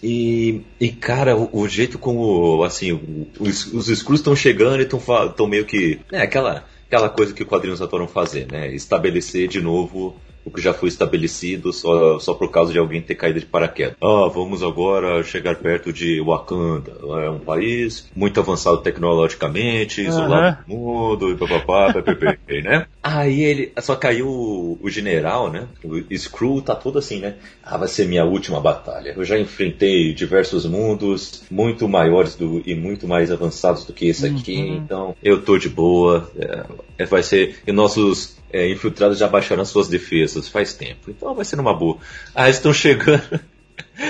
E, 0.04 0.62
e, 0.82 0.90
cara, 0.90 1.34
o, 1.34 1.50
o, 1.62 1.66
jeito 1.66 1.98
como, 1.98 2.62
assim, 2.66 2.92
os, 3.40 3.72
os 3.74 3.88
estão 4.20 4.36
chegando 4.36 4.82
e 4.82 4.84
estão 4.84 5.48
meio 5.48 5.64
que. 5.66 5.98
É 6.12 6.22
aquela, 6.22 6.66
aquela 6.86 7.08
coisa 7.08 7.34
que 7.34 7.42
os 7.42 7.48
quadrinhos 7.48 7.82
adoram 7.82 8.06
fazer, 8.06 8.46
né? 8.52 8.76
Estabelecer 8.76 9.48
de 9.48 9.62
novo 9.62 10.20
o 10.46 10.52
que 10.52 10.62
já 10.62 10.74
foi 10.74 10.90
estabelecido 10.90 11.72
só, 11.72 12.20
só 12.20 12.34
por 12.34 12.52
causa 12.52 12.72
de 12.72 12.80
alguém 12.80 13.02
ter 13.02 13.16
caído 13.16 13.40
de 13.40 13.46
paraquedas. 13.46 13.96
Ah, 14.02 14.30
vamos 14.34 14.62
agora 14.62 15.24
chegar 15.24 15.56
perto 15.56 15.94
de 15.94 16.22
Wakanda. 16.22 16.94
É 17.24 17.30
um 17.30 17.40
país 17.40 18.10
muito 18.16 18.40
avançado 18.40 18.78
tecnologicamente, 18.78 20.02
uhum. 20.02 20.08
isolado 20.08 20.64
do 20.68 20.76
mundo, 20.76 21.32
e 21.32 21.38
papapá, 21.38 21.94
ppp, 22.04 22.62
né? 22.62 22.86
Aí 23.02 23.42
ele, 23.42 23.72
só 23.82 23.96
caiu 23.96 24.28
o, 24.28 24.80
o, 24.82 24.90
general, 24.90 25.52
né? 25.52 25.68
O 25.84 25.98
Skrull 26.14 26.62
tá 26.62 26.76
todo 26.76 27.00
assim, 27.00 27.20
né? 27.20 27.36
Ah, 27.64 27.78
vai 27.78 27.88
ser 27.88 28.08
minha 28.08 28.26
última 28.26 28.60
batalha. 28.60 29.14
Eu 29.16 29.24
já 29.24 29.40
enfrentei 29.40 30.14
diversos 30.14 30.66
mundos 30.66 31.44
muito 31.50 31.88
maiores 31.88 32.36
do, 32.36 32.62
e 32.66 32.76
muito 32.76 33.08
mais 33.08 33.32
avançados 33.32 33.86
do 33.86 33.94
que 33.94 34.08
esse 34.08 34.26
aqui, 34.26 34.58
uhum. 34.58 34.76
então 34.76 35.16
eu 35.24 35.42
tô 35.42 35.58
de 35.58 35.70
boa. 35.70 36.30
É, 36.98 37.06
vai 37.06 37.24
ser. 37.24 37.58
E 37.66 37.72
nossos 37.72 38.38
é, 38.54 38.70
infiltrados 38.70 39.18
já 39.18 39.28
baixaram 39.28 39.66
suas 39.66 39.88
defesas 39.88 40.48
faz 40.48 40.74
tempo. 40.74 41.10
Então 41.10 41.34
vai 41.34 41.44
ser 41.44 41.56
numa 41.56 41.74
boa. 41.74 41.98
Ah, 42.36 42.50
estão 42.50 42.72
chegando. 42.72 43.40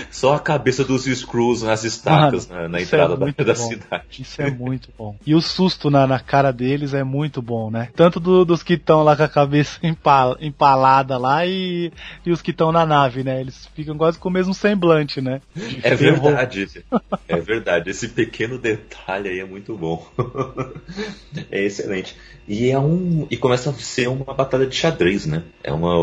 Só 0.09 0.35
a 0.35 0.39
cabeça 0.39 0.83
dos 0.83 1.05
Skrulls 1.07 1.63
nas 1.63 1.83
estacas 1.83 2.47
Mano, 2.47 2.61
na, 2.63 2.69
na 2.69 2.81
entrada 2.81 3.13
é 3.13 3.17
da, 3.17 3.43
da, 3.43 3.55
cidade. 3.55 4.21
Isso 4.21 4.41
é 4.41 4.49
muito 4.49 4.89
bom. 4.97 5.17
E 5.25 5.35
o 5.35 5.41
susto 5.41 5.89
na, 5.89 6.07
na 6.07 6.19
cara 6.19 6.51
deles 6.51 6.93
é 6.93 7.03
muito 7.03 7.41
bom, 7.41 7.69
né? 7.69 7.89
Tanto 7.95 8.19
do, 8.19 8.45
dos 8.45 8.63
que 8.63 8.73
estão 8.73 9.03
lá 9.03 9.15
com 9.15 9.23
a 9.23 9.27
cabeça 9.27 9.79
empal, 9.83 10.37
empalada 10.39 11.17
lá 11.17 11.45
e, 11.45 11.91
e 12.25 12.31
os 12.31 12.41
que 12.41 12.51
estão 12.51 12.71
na 12.71 12.85
nave, 12.85 13.23
né? 13.23 13.41
Eles 13.41 13.69
ficam 13.75 13.97
quase 13.97 14.17
com 14.17 14.29
o 14.29 14.31
mesmo 14.31 14.53
semblante, 14.53 15.19
né? 15.19 15.41
é 15.83 15.95
verdade. 15.95 16.85
é 17.27 17.37
verdade. 17.37 17.89
Esse 17.89 18.07
pequeno 18.07 18.57
detalhe 18.57 19.29
aí 19.29 19.39
é 19.39 19.45
muito 19.45 19.75
bom. 19.75 20.07
é 21.51 21.65
excelente. 21.65 22.15
E 22.47 22.69
é 22.69 22.79
um. 22.79 23.27
E 23.29 23.37
começa 23.37 23.69
a 23.69 23.73
ser 23.73 24.07
uma 24.07 24.33
batalha 24.33 24.65
de 24.65 24.75
xadrez, 24.75 25.25
né? 25.25 25.43
É 25.63 25.71
uma. 25.71 25.93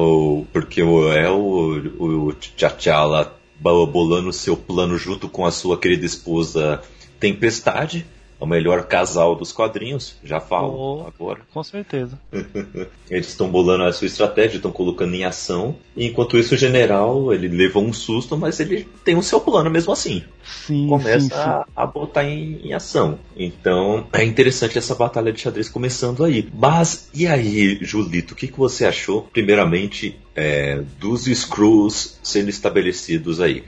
Porque 0.52 0.80
é 0.80 1.30
o, 1.30 2.28
o 2.28 2.32
T'Challa 2.32 3.40
bolando 3.86 4.32
seu 4.32 4.56
plano 4.56 4.96
junto 4.98 5.28
com 5.28 5.46
a 5.46 5.50
sua 5.50 5.78
querida 5.78 6.04
esposa 6.06 6.82
Tempestade 7.18 8.06
o 8.40 8.46
melhor 8.46 8.84
casal 8.86 9.36
dos 9.36 9.52
quadrinhos, 9.52 10.16
já 10.24 10.40
falo 10.40 11.02
oh, 11.02 11.06
agora. 11.06 11.40
Com 11.52 11.62
certeza. 11.62 12.18
Eles 13.10 13.28
estão 13.28 13.50
bolando 13.50 13.84
a 13.84 13.92
sua 13.92 14.06
estratégia, 14.06 14.56
estão 14.56 14.72
colocando 14.72 15.14
em 15.14 15.24
ação. 15.24 15.76
E 15.94 16.06
enquanto 16.06 16.38
isso, 16.38 16.54
o 16.54 16.58
general, 16.58 17.34
ele 17.34 17.48
levou 17.48 17.84
um 17.84 17.92
susto, 17.92 18.36
mas 18.36 18.60
ele 18.60 18.86
tem 19.04 19.16
o 19.16 19.22
seu 19.22 19.40
plano 19.40 19.68
mesmo 19.68 19.92
assim. 19.92 20.22
Sim, 20.44 20.86
Começa 20.88 21.20
sim, 21.20 21.28
sim. 21.28 21.34
A, 21.34 21.66
a, 21.76 21.86
botar 21.86 22.24
em, 22.24 22.60
em, 22.64 22.72
ação. 22.72 23.18
Então, 23.36 24.06
é 24.12 24.24
interessante 24.24 24.78
essa 24.78 24.94
batalha 24.94 25.32
de 25.32 25.40
xadrez 25.40 25.68
começando 25.68 26.24
aí. 26.24 26.48
Mas, 26.54 27.10
e 27.12 27.26
aí, 27.26 27.78
Julito, 27.82 28.34
o 28.34 28.36
que, 28.36 28.46
que 28.46 28.58
você 28.58 28.86
achou, 28.86 29.22
primeiramente, 29.22 30.18
é, 30.34 30.80
dos 30.98 31.24
Screws 31.24 32.18
sendo 32.22 32.48
estabelecidos 32.48 33.40
aí? 33.40 33.64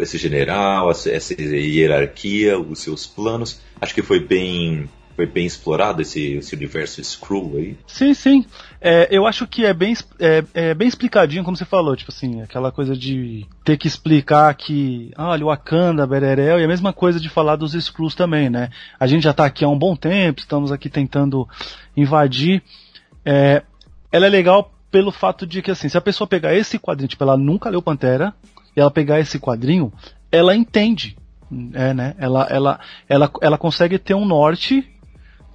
Esse 0.00 0.18
general, 0.18 0.90
essa, 0.90 1.10
hierarquia, 1.40 2.58
os 2.58 2.80
seus 2.80 3.06
planos. 3.06 3.60
Acho 3.80 3.94
que 3.94 4.02
foi 4.02 4.20
bem 4.20 4.88
foi 5.16 5.24
bem 5.24 5.46
explorado 5.46 6.02
esse, 6.02 6.34
esse 6.34 6.54
universo 6.54 7.02
Screw 7.02 7.52
aí. 7.56 7.76
Sim, 7.86 8.12
sim. 8.12 8.44
É, 8.78 9.08
eu 9.10 9.26
acho 9.26 9.46
que 9.46 9.64
é 9.64 9.72
bem, 9.72 9.94
é, 10.20 10.44
é, 10.52 10.74
bem 10.74 10.86
explicadinho, 10.86 11.42
como 11.42 11.56
você 11.56 11.64
falou, 11.64 11.96
tipo 11.96 12.12
assim, 12.12 12.42
aquela 12.42 12.70
coisa 12.70 12.94
de 12.94 13.46
ter 13.64 13.78
que 13.78 13.88
explicar 13.88 14.54
que, 14.54 15.10
ah, 15.16 15.30
olha, 15.30 15.44
o 15.44 15.48
Wakanda, 15.48 16.06
Bererel, 16.06 16.60
e 16.60 16.64
a 16.64 16.68
mesma 16.68 16.92
coisa 16.92 17.18
de 17.18 17.30
falar 17.30 17.56
dos 17.56 17.72
Screws 17.72 18.14
também, 18.14 18.50
né? 18.50 18.68
A 19.00 19.06
gente 19.06 19.22
já 19.22 19.32
tá 19.32 19.46
aqui 19.46 19.64
há 19.64 19.68
um 19.68 19.78
bom 19.78 19.96
tempo, 19.96 20.40
estamos 20.40 20.70
aqui 20.70 20.90
tentando 20.90 21.48
invadir. 21.96 22.62
É, 23.24 23.62
ela 24.12 24.26
é 24.26 24.28
legal 24.28 24.70
pelo 24.90 25.10
fato 25.10 25.46
de 25.46 25.62
que, 25.62 25.70
assim, 25.70 25.88
se 25.88 25.96
a 25.96 26.02
pessoa 26.02 26.28
pegar 26.28 26.54
esse 26.54 26.78
quadrinho, 26.78 27.08
tipo, 27.08 27.24
ela 27.24 27.38
nunca 27.38 27.70
leu 27.70 27.80
Pantera, 27.80 28.34
e 28.76 28.80
ela 28.80 28.90
pegar 28.90 29.18
esse 29.18 29.38
quadrinho, 29.38 29.92
ela 30.30 30.54
entende, 30.54 31.16
é, 31.72 31.94
né? 31.94 32.14
Ela, 32.18 32.46
ela, 32.50 32.80
ela, 33.08 33.30
ela 33.40 33.58
consegue 33.58 33.98
ter 33.98 34.14
um 34.14 34.26
norte 34.26 34.86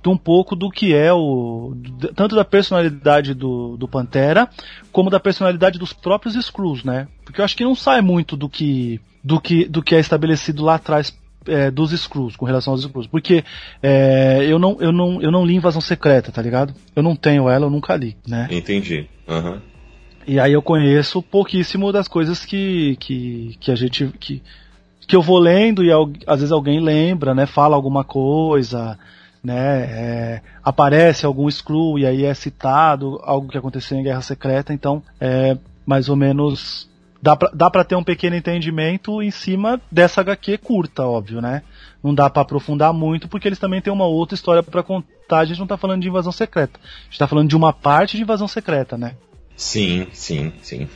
de 0.01 0.09
um 0.09 0.17
pouco 0.17 0.55
do 0.55 0.69
que 0.71 0.95
é 0.95 1.13
o 1.13 1.75
tanto 2.15 2.35
da 2.35 2.43
personalidade 2.43 3.35
do, 3.35 3.77
do 3.77 3.87
Pantera 3.87 4.49
como 4.91 5.11
da 5.11 5.19
personalidade 5.19 5.77
dos 5.77 5.93
próprios 5.93 6.35
Skrulls, 6.35 6.83
né? 6.83 7.07
Porque 7.23 7.39
eu 7.39 7.45
acho 7.45 7.55
que 7.55 7.63
não 7.63 7.75
sai 7.75 8.01
muito 8.01 8.35
do 8.35 8.49
que 8.49 8.99
do 9.23 9.39
que 9.39 9.65
do 9.65 9.83
que 9.83 9.93
é 9.93 9.99
estabelecido 9.99 10.63
lá 10.63 10.75
atrás 10.75 11.15
é, 11.47 11.69
dos 11.69 11.91
Skrulls, 11.91 12.35
com 12.35 12.45
relação 12.45 12.73
aos 12.73 12.83
Skrulls. 12.83 13.09
Porque 13.09 13.43
é, 13.81 14.45
eu, 14.47 14.57
não, 14.57 14.77
eu, 14.79 14.91
não, 14.91 15.21
eu 15.21 15.31
não 15.31 15.45
li 15.45 15.55
Invasão 15.55 15.81
Secreta, 15.81 16.31
tá 16.31 16.41
ligado? 16.41 16.73
Eu 16.95 17.03
não 17.03 17.15
tenho 17.15 17.49
ela, 17.49 17.65
eu 17.65 17.69
nunca 17.69 17.95
li, 17.95 18.17
né? 18.27 18.47
Entendi. 18.49 19.07
Uhum. 19.27 19.59
E 20.27 20.39
aí 20.39 20.53
eu 20.53 20.61
conheço 20.61 21.21
pouquíssimo 21.21 21.91
das 21.91 22.07
coisas 22.07 22.45
que, 22.45 22.95
que, 22.99 23.57
que 23.59 23.71
a 23.71 23.75
gente. 23.75 24.07
Que, 24.19 24.41
que 25.07 25.15
eu 25.15 25.21
vou 25.21 25.39
lendo 25.39 25.83
e 25.83 25.89
às 26.25 26.39
vezes 26.39 26.51
alguém 26.51 26.79
lembra, 26.79 27.35
né? 27.35 27.45
Fala 27.45 27.75
alguma 27.75 28.03
coisa, 28.03 28.97
né? 29.43 29.81
É, 29.83 30.41
aparece 30.63 31.25
algum 31.25 31.49
screw 31.49 31.99
e 31.99 32.05
aí 32.05 32.23
é 32.23 32.33
citado 32.33 33.19
algo 33.23 33.49
que 33.49 33.57
aconteceu 33.57 33.97
em 33.97 34.03
Guerra 34.03 34.21
Secreta, 34.21 34.73
então 34.73 35.03
é 35.19 35.57
mais 35.85 36.07
ou 36.07 36.15
menos 36.15 36.89
dá 37.21 37.35
pra, 37.35 37.51
dá 37.53 37.69
pra 37.69 37.83
ter 37.83 37.95
um 37.95 38.03
pequeno 38.03 38.35
entendimento 38.35 39.21
em 39.21 39.31
cima 39.31 39.81
dessa 39.91 40.21
HQ 40.21 40.59
curta, 40.59 41.03
óbvio, 41.03 41.41
né? 41.41 41.61
Não 42.03 42.13
dá 42.13 42.29
para 42.29 42.43
aprofundar 42.43 42.93
muito 42.93 43.27
porque 43.27 43.47
eles 43.47 43.59
também 43.59 43.81
têm 43.81 43.91
uma 43.91 44.05
outra 44.05 44.35
história 44.35 44.63
para 44.63 44.83
contar. 44.83 45.39
A 45.39 45.45
gente 45.45 45.59
não 45.59 45.67
tá 45.67 45.77
falando 45.77 46.01
de 46.01 46.07
invasão 46.07 46.31
secreta. 46.31 46.79
A 46.83 47.05
gente 47.05 47.19
tá 47.19 47.27
falando 47.27 47.49
de 47.49 47.55
uma 47.55 47.73
parte 47.73 48.17
de 48.17 48.23
invasão 48.23 48.47
secreta, 48.47 48.97
né? 48.97 49.15
Sim, 49.61 50.07
sim, 50.11 50.51
sim. 50.63 50.87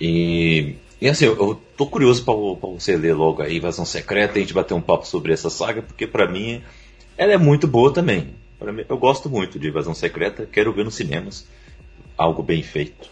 E, 0.00 0.76
e 0.98 1.06
assim, 1.06 1.26
eu, 1.26 1.36
eu 1.36 1.62
tô 1.76 1.86
curioso 1.86 2.24
para 2.24 2.32
você 2.70 2.96
ler 2.96 3.12
logo 3.12 3.42
a 3.42 3.52
Invasão 3.52 3.84
Secreta 3.84 4.38
e 4.38 4.38
a 4.38 4.40
gente 4.40 4.54
bater 4.54 4.72
um 4.72 4.80
papo 4.80 5.06
sobre 5.06 5.34
essa 5.34 5.50
saga, 5.50 5.82
porque 5.82 6.06
para 6.06 6.26
mim 6.26 6.62
ela 7.18 7.34
é 7.34 7.36
muito 7.36 7.68
boa 7.68 7.92
também. 7.92 8.34
Mim, 8.58 8.84
eu 8.88 8.96
gosto 8.96 9.28
muito 9.28 9.58
de 9.58 9.68
Invasão 9.68 9.94
Secreta, 9.94 10.48
quero 10.50 10.72
ver 10.72 10.86
nos 10.86 10.94
cinemas 10.94 11.46
algo 12.16 12.42
bem 12.42 12.62
feito. 12.62 13.10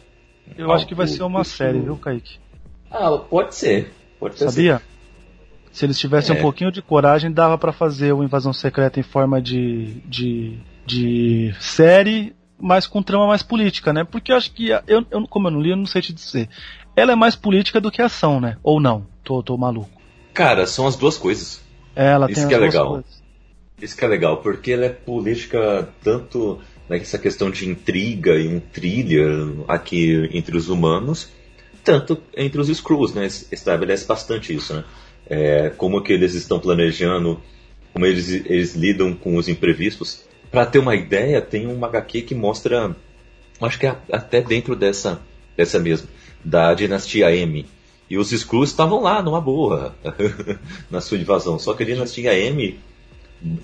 Eu 0.56 0.64
algo 0.64 0.76
acho 0.76 0.86
que 0.86 0.94
vai 0.94 1.06
ser 1.06 1.22
uma 1.22 1.44
série, 1.44 1.80
viu, 1.80 1.98
Kaique? 1.98 2.38
Ah, 2.90 3.10
pode 3.18 3.54
ser. 3.54 3.92
Pode 4.18 4.38
ser. 4.38 4.48
Sabia? 4.48 4.80
Se 5.70 5.84
eles 5.84 5.98
tivessem 5.98 6.34
é. 6.34 6.38
um 6.38 6.40
pouquinho 6.40 6.72
de 6.72 6.80
coragem, 6.80 7.30
dava 7.30 7.58
para 7.58 7.74
fazer 7.74 8.14
o 8.14 8.24
Invasão 8.24 8.54
Secreta 8.54 8.98
em 8.98 9.02
forma 9.02 9.38
de, 9.42 10.00
de, 10.06 10.58
de 10.86 11.54
série 11.60 12.34
mas 12.58 12.86
com 12.86 13.02
trama 13.02 13.26
mais 13.26 13.42
política, 13.42 13.92
né? 13.92 14.04
Porque 14.04 14.32
eu 14.32 14.36
acho 14.36 14.52
que, 14.52 14.68
eu, 14.86 15.04
eu, 15.10 15.26
como 15.28 15.48
eu 15.48 15.52
não 15.52 15.60
li, 15.60 15.70
eu 15.70 15.76
não 15.76 15.86
sei 15.86 16.02
te 16.02 16.12
dizer. 16.12 16.48
Ela 16.96 17.12
é 17.12 17.16
mais 17.16 17.34
política 17.34 17.80
do 17.80 17.90
que 17.90 18.00
ação, 18.00 18.40
né? 18.40 18.56
Ou 18.62 18.80
não? 18.80 19.06
Tô, 19.22 19.42
tô 19.42 19.56
maluco. 19.56 19.90
Cara, 20.32 20.66
são 20.66 20.86
as 20.86 20.96
duas 20.96 21.16
coisas. 21.16 21.60
É, 21.94 22.12
ela 22.12 22.30
Isso 22.30 22.40
tem 22.40 22.48
que 22.48 22.54
é 22.54 22.58
legal. 22.58 22.88
Coisas. 22.88 23.22
Isso 23.80 23.96
que 23.96 24.04
é 24.04 24.08
legal, 24.08 24.38
porque 24.38 24.72
ela 24.72 24.84
é 24.84 24.88
política 24.88 25.88
tanto 26.02 26.60
nessa 26.88 27.18
questão 27.18 27.50
de 27.50 27.68
intriga 27.68 28.34
e 28.34 28.48
um 28.48 28.60
thriller 28.60 29.28
aqui 29.66 30.28
entre 30.32 30.56
os 30.56 30.68
humanos, 30.68 31.30
tanto 31.82 32.20
entre 32.36 32.60
os 32.60 32.68
Skrulls, 32.68 33.14
né? 33.14 33.26
Estabelece 33.26 34.06
bastante 34.06 34.54
isso, 34.54 34.74
né? 34.74 34.84
É, 35.26 35.70
como 35.76 36.02
que 36.02 36.12
eles 36.12 36.34
estão 36.34 36.58
planejando, 36.58 37.40
como 37.92 38.04
eles, 38.06 38.28
eles 38.30 38.74
lidam 38.74 39.14
com 39.14 39.36
os 39.36 39.48
imprevistos 39.48 40.24
para 40.54 40.66
ter 40.66 40.78
uma 40.78 40.94
ideia, 40.94 41.40
tem 41.40 41.66
uma 41.66 41.88
HQ 41.88 42.22
que 42.22 42.34
mostra, 42.34 42.94
acho 43.60 43.78
que 43.78 43.86
é 43.88 43.96
até 44.12 44.40
dentro 44.40 44.76
dessa, 44.76 45.20
dessa 45.56 45.80
mesmo, 45.80 46.06
da 46.44 46.72
dinastia 46.72 47.34
M. 47.34 47.66
E 48.08 48.16
os 48.16 48.30
Skrulls 48.30 48.70
estavam 48.70 49.02
lá, 49.02 49.20
numa 49.20 49.40
boa, 49.40 49.96
na 50.88 51.00
sua 51.00 51.18
invasão. 51.18 51.58
Só 51.58 51.74
que 51.74 51.82
a 51.82 51.86
dinastia 51.86 52.32
M 52.38 52.78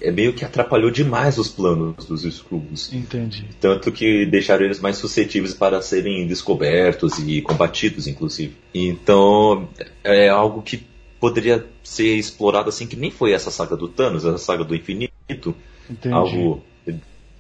é 0.01 0.11
meio 0.11 0.33
que 0.33 0.45
atrapalhou 0.45 0.91
demais 0.91 1.39
os 1.39 1.49
planos 1.49 2.05
dos 2.07 2.25
Skrulls. 2.25 2.93
Entendi. 2.93 3.47
Tanto 3.61 3.93
que 3.93 4.27
deixaram 4.27 4.65
eles 4.65 4.81
mais 4.81 4.97
suscetíveis 4.97 5.55
para 5.55 5.81
serem 5.81 6.27
descobertos 6.27 7.21
e 7.21 7.41
combatidos, 7.41 8.09
inclusive. 8.09 8.57
Então, 8.75 9.69
é 10.03 10.29
algo 10.29 10.61
que 10.61 10.85
poderia 11.21 11.65
ser 11.85 12.17
explorado 12.17 12.69
assim, 12.69 12.87
que 12.87 12.97
nem 12.97 13.13
foi 13.13 13.33
essa 13.33 13.51
saga 13.53 13.77
do 13.77 13.87
Thanos, 13.87 14.25
essa 14.25 14.39
saga 14.39 14.65
do 14.65 14.75
infinito. 14.75 15.55
Entendi. 15.89 16.15
Algo 16.15 16.65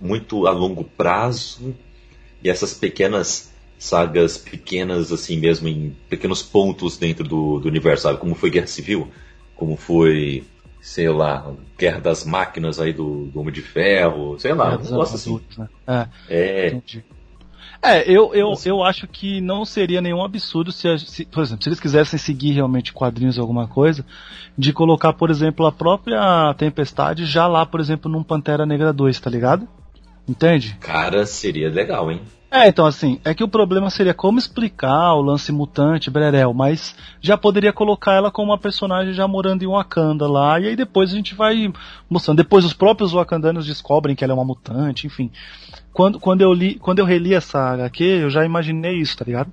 muito 0.00 0.46
a 0.46 0.50
longo 0.50 0.84
prazo 0.84 1.74
e 2.42 2.48
essas 2.48 2.74
pequenas 2.74 3.52
sagas 3.78 4.36
pequenas 4.36 5.10
assim 5.10 5.38
mesmo 5.38 5.66
em 5.66 5.96
pequenos 6.08 6.42
pontos 6.42 6.98
dentro 6.98 7.24
do, 7.24 7.58
do 7.58 7.68
universo, 7.68 8.04
sabe? 8.04 8.18
Como 8.18 8.34
foi 8.34 8.50
Guerra 8.50 8.66
Civil, 8.66 9.08
como 9.56 9.76
foi 9.76 10.44
sei 10.80 11.08
lá, 11.08 11.52
Guerra 11.78 12.00
das 12.00 12.24
Máquinas 12.24 12.80
aí 12.80 12.92
do, 12.92 13.26
do 13.26 13.40
Homem 13.40 13.52
de 13.52 13.60
Ferro, 13.60 14.38
sei 14.38 14.54
lá, 14.54 14.76
um 14.76 14.82
negócio 14.82 15.16
assim. 15.16 15.40
Né? 15.58 15.68
É. 15.86 16.08
é. 16.28 16.82
É, 17.82 18.02
eu, 18.10 18.34
eu, 18.34 18.52
eu 18.66 18.82
acho 18.82 19.08
que 19.08 19.40
não 19.40 19.64
seria 19.64 20.02
nenhum 20.02 20.22
absurdo 20.22 20.70
se, 20.70 20.98
se, 20.98 21.24
por 21.24 21.42
exemplo, 21.42 21.62
se 21.62 21.68
eles 21.70 21.80
quisessem 21.80 22.18
seguir 22.18 22.52
realmente 22.52 22.92
quadrinhos 22.92 23.38
ou 23.38 23.42
alguma 23.42 23.66
coisa, 23.66 24.04
de 24.56 24.70
colocar, 24.70 25.14
por 25.14 25.30
exemplo, 25.30 25.64
a 25.64 25.72
própria 25.72 26.54
Tempestade 26.58 27.24
já 27.24 27.46
lá, 27.46 27.64
por 27.64 27.80
exemplo, 27.80 28.10
num 28.10 28.22
Pantera 28.22 28.66
Negra 28.66 28.92
2, 28.92 29.18
tá 29.18 29.30
ligado? 29.30 29.66
Entende? 30.28 30.76
Cara, 30.80 31.26
seria 31.26 31.68
legal, 31.68 32.10
hein? 32.10 32.20
É, 32.50 32.66
então 32.66 32.84
assim, 32.84 33.20
é 33.24 33.32
que 33.32 33.44
o 33.44 33.48
problema 33.48 33.88
seria 33.90 34.12
como 34.12 34.36
explicar 34.36 35.14
o 35.14 35.22
lance 35.22 35.52
mutante, 35.52 36.10
Brerel, 36.10 36.52
mas 36.52 36.96
já 37.20 37.38
poderia 37.38 37.72
colocar 37.72 38.14
ela 38.14 38.28
como 38.28 38.50
uma 38.50 38.58
personagem 38.58 39.12
já 39.12 39.28
morando 39.28 39.62
em 39.62 39.68
Wakanda 39.68 40.26
lá, 40.26 40.58
e 40.58 40.66
aí 40.66 40.74
depois 40.74 41.12
a 41.12 41.14
gente 41.14 41.32
vai 41.32 41.72
mostrando. 42.08 42.38
Depois 42.38 42.64
os 42.64 42.74
próprios 42.74 43.12
Wakandanos 43.12 43.66
descobrem 43.66 44.16
que 44.16 44.24
ela 44.24 44.32
é 44.32 44.34
uma 44.34 44.44
mutante, 44.44 45.06
enfim. 45.06 45.30
Quando, 45.92 46.18
quando, 46.18 46.40
eu, 46.40 46.52
li, 46.52 46.74
quando 46.74 46.98
eu 46.98 47.04
reli 47.04 47.34
essa 47.34 47.72
HQ, 47.72 48.02
eu 48.02 48.30
já 48.30 48.44
imaginei 48.44 48.96
isso, 48.96 49.16
tá 49.16 49.24
ligado? 49.24 49.52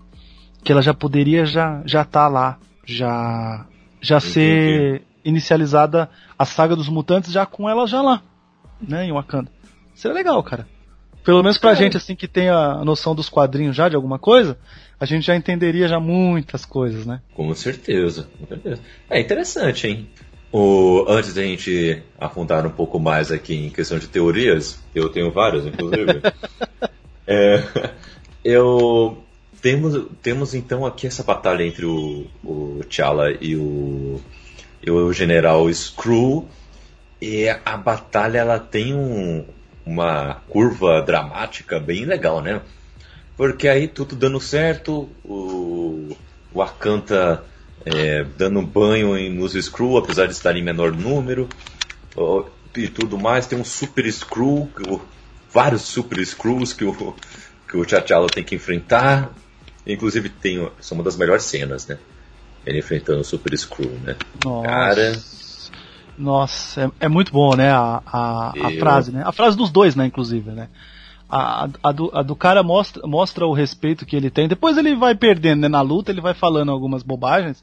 Que 0.63 0.71
ela 0.71 0.81
já 0.81 0.93
poderia 0.93 1.45
já 1.45 1.83
já 1.85 2.03
tá 2.03 2.27
lá, 2.27 2.57
já 2.83 3.63
já 4.01 4.19
ser 4.19 5.03
inicializada 5.23 6.09
a 6.37 6.45
saga 6.45 6.75
dos 6.75 6.89
mutantes 6.89 7.31
já 7.31 7.45
com 7.45 7.69
ela 7.69 7.85
já 7.85 8.01
lá, 8.01 8.23
né, 8.81 9.05
em 9.05 9.11
Wakanda. 9.11 9.51
Seria 9.97 10.13
legal, 10.13 10.41
cara. 10.43 10.67
Pelo 11.25 11.41
menos 11.41 11.57
pra 11.57 11.71
é. 11.71 11.75
gente, 11.75 11.97
assim, 11.97 12.15
que 12.15 12.27
tem 12.27 12.49
a 12.49 12.85
noção 12.85 13.15
dos 13.15 13.27
quadrinhos 13.27 13.75
já 13.75 13.89
de 13.89 13.95
alguma 13.95 14.19
coisa, 14.19 14.55
a 14.99 15.05
gente 15.05 15.25
já 15.25 15.35
entenderia 15.35 15.87
já 15.87 15.99
muitas 15.99 16.63
coisas, 16.63 17.03
né? 17.03 17.19
Com 17.33 17.53
certeza, 17.55 18.29
com 18.39 18.45
certeza. 18.45 18.79
É 19.09 19.19
interessante, 19.19 19.87
hein? 19.87 20.07
O, 20.53 21.03
antes 21.09 21.33
da 21.33 21.41
gente 21.41 22.03
afundar 22.19 22.65
um 22.65 22.69
pouco 22.69 22.99
mais 22.99 23.31
aqui 23.31 23.55
em 23.55 23.69
questão 23.71 23.97
de 23.97 24.07
teorias, 24.07 24.79
eu 24.93 25.09
tenho 25.09 25.31
várias, 25.31 25.65
inclusive. 25.65 26.21
é, 27.25 27.63
eu 28.45 29.17
temos, 29.63 30.05
temos 30.21 30.53
então 30.53 30.85
aqui 30.85 31.07
essa 31.07 31.23
batalha 31.23 31.63
entre 31.63 31.85
o, 31.85 32.27
o 32.43 32.81
T'Challa 32.87 33.31
e 33.41 33.55
o, 33.55 34.21
e 34.85 34.91
o 34.91 35.11
General 35.11 35.67
Screw. 35.73 36.47
E 37.19 37.49
a 37.49 37.75
batalha 37.75 38.37
ela 38.37 38.59
tem 38.59 38.93
um, 38.93 39.43
uma 39.87 40.41
curva 40.49 41.01
dramática 41.01 41.79
bem 41.79 42.03
legal, 42.03 42.41
né? 42.41 42.61
Porque 43.37 43.67
aí 43.67 43.87
tudo 43.87 44.15
dando 44.15 44.39
certo, 44.41 45.09
o, 45.23 46.15
o 46.53 46.61
Akanta 46.61 47.43
é, 47.85 48.25
dando 48.37 48.61
banho 48.61 49.17
em, 49.17 49.29
nos 49.33 49.53
Screw, 49.53 49.97
apesar 49.97 50.25
de 50.25 50.33
estar 50.33 50.55
em 50.55 50.63
menor 50.63 50.91
número, 50.91 51.47
e 52.75 52.87
tudo 52.87 53.17
mais. 53.17 53.47
Tem 53.47 53.57
um 53.57 53.63
Super 53.63 54.11
Screw, 54.11 54.69
vários 55.51 55.83
Super 55.83 56.23
Screws 56.25 56.73
que 56.73 56.83
o, 56.83 57.15
que 57.67 57.77
o 57.77 57.85
T'Challa 57.85 58.27
tem 58.27 58.43
que 58.43 58.55
enfrentar. 58.55 59.31
Inclusive 59.85 60.29
tem 60.29 60.69
são 60.81 60.97
uma 60.97 61.03
das 61.03 61.15
melhores 61.15 61.43
cenas, 61.43 61.87
né? 61.87 61.97
Ele 62.65 62.79
enfrentando 62.79 63.21
o 63.21 63.23
Super 63.23 63.57
Screw, 63.57 63.91
né? 64.03 64.17
Nossa. 64.43 64.67
Cara, 64.67 65.21
nossa, 66.17 66.85
é, 66.85 67.05
é 67.05 67.07
muito 67.07 67.31
bom, 67.31 67.55
né? 67.55 67.71
A, 67.71 68.01
a, 68.05 68.49
a 68.49 68.71
frase, 68.79 69.11
né? 69.11 69.23
A 69.25 69.31
frase 69.31 69.55
dos 69.55 69.69
dois, 69.69 69.95
né? 69.95 70.05
Inclusive, 70.05 70.51
né? 70.51 70.67
A, 71.29 71.67
a, 71.83 71.91
do, 71.91 72.09
a 72.13 72.23
do 72.23 72.35
cara 72.35 72.63
mostra, 72.63 73.05
mostra 73.05 73.45
o 73.45 73.53
respeito 73.53 74.05
que 74.05 74.15
ele 74.15 74.29
tem. 74.29 74.47
Depois 74.47 74.77
ele 74.77 74.95
vai 74.95 75.13
perdendo, 75.13 75.61
né? 75.61 75.67
Na 75.67 75.81
luta 75.81 76.11
ele 76.11 76.21
vai 76.21 76.33
falando 76.33 76.71
algumas 76.71 77.03
bobagens, 77.03 77.61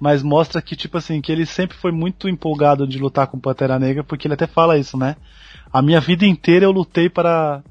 mas 0.00 0.22
mostra 0.22 0.60
que, 0.60 0.74
tipo 0.74 0.98
assim, 0.98 1.20
que 1.20 1.30
ele 1.30 1.46
sempre 1.46 1.76
foi 1.76 1.92
muito 1.92 2.28
empolgado 2.28 2.86
de 2.86 2.98
lutar 2.98 3.26
com 3.26 3.38
Pantera 3.38 3.78
Negra, 3.78 4.02
porque 4.02 4.26
ele 4.26 4.34
até 4.34 4.46
fala 4.46 4.78
isso, 4.78 4.96
né? 4.96 5.16
A 5.72 5.82
minha 5.82 6.00
vida 6.00 6.26
inteira 6.26 6.64
eu 6.64 6.72
lutei 6.72 7.08
para. 7.08 7.62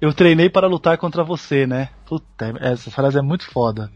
Eu 0.00 0.12
treinei 0.12 0.50
para 0.50 0.66
lutar 0.66 0.98
contra 0.98 1.24
você, 1.24 1.66
né? 1.66 1.88
Puta, 2.06 2.54
essa 2.60 2.90
frase 2.90 3.18
é 3.18 3.22
muito 3.22 3.46
foda. 3.46 3.90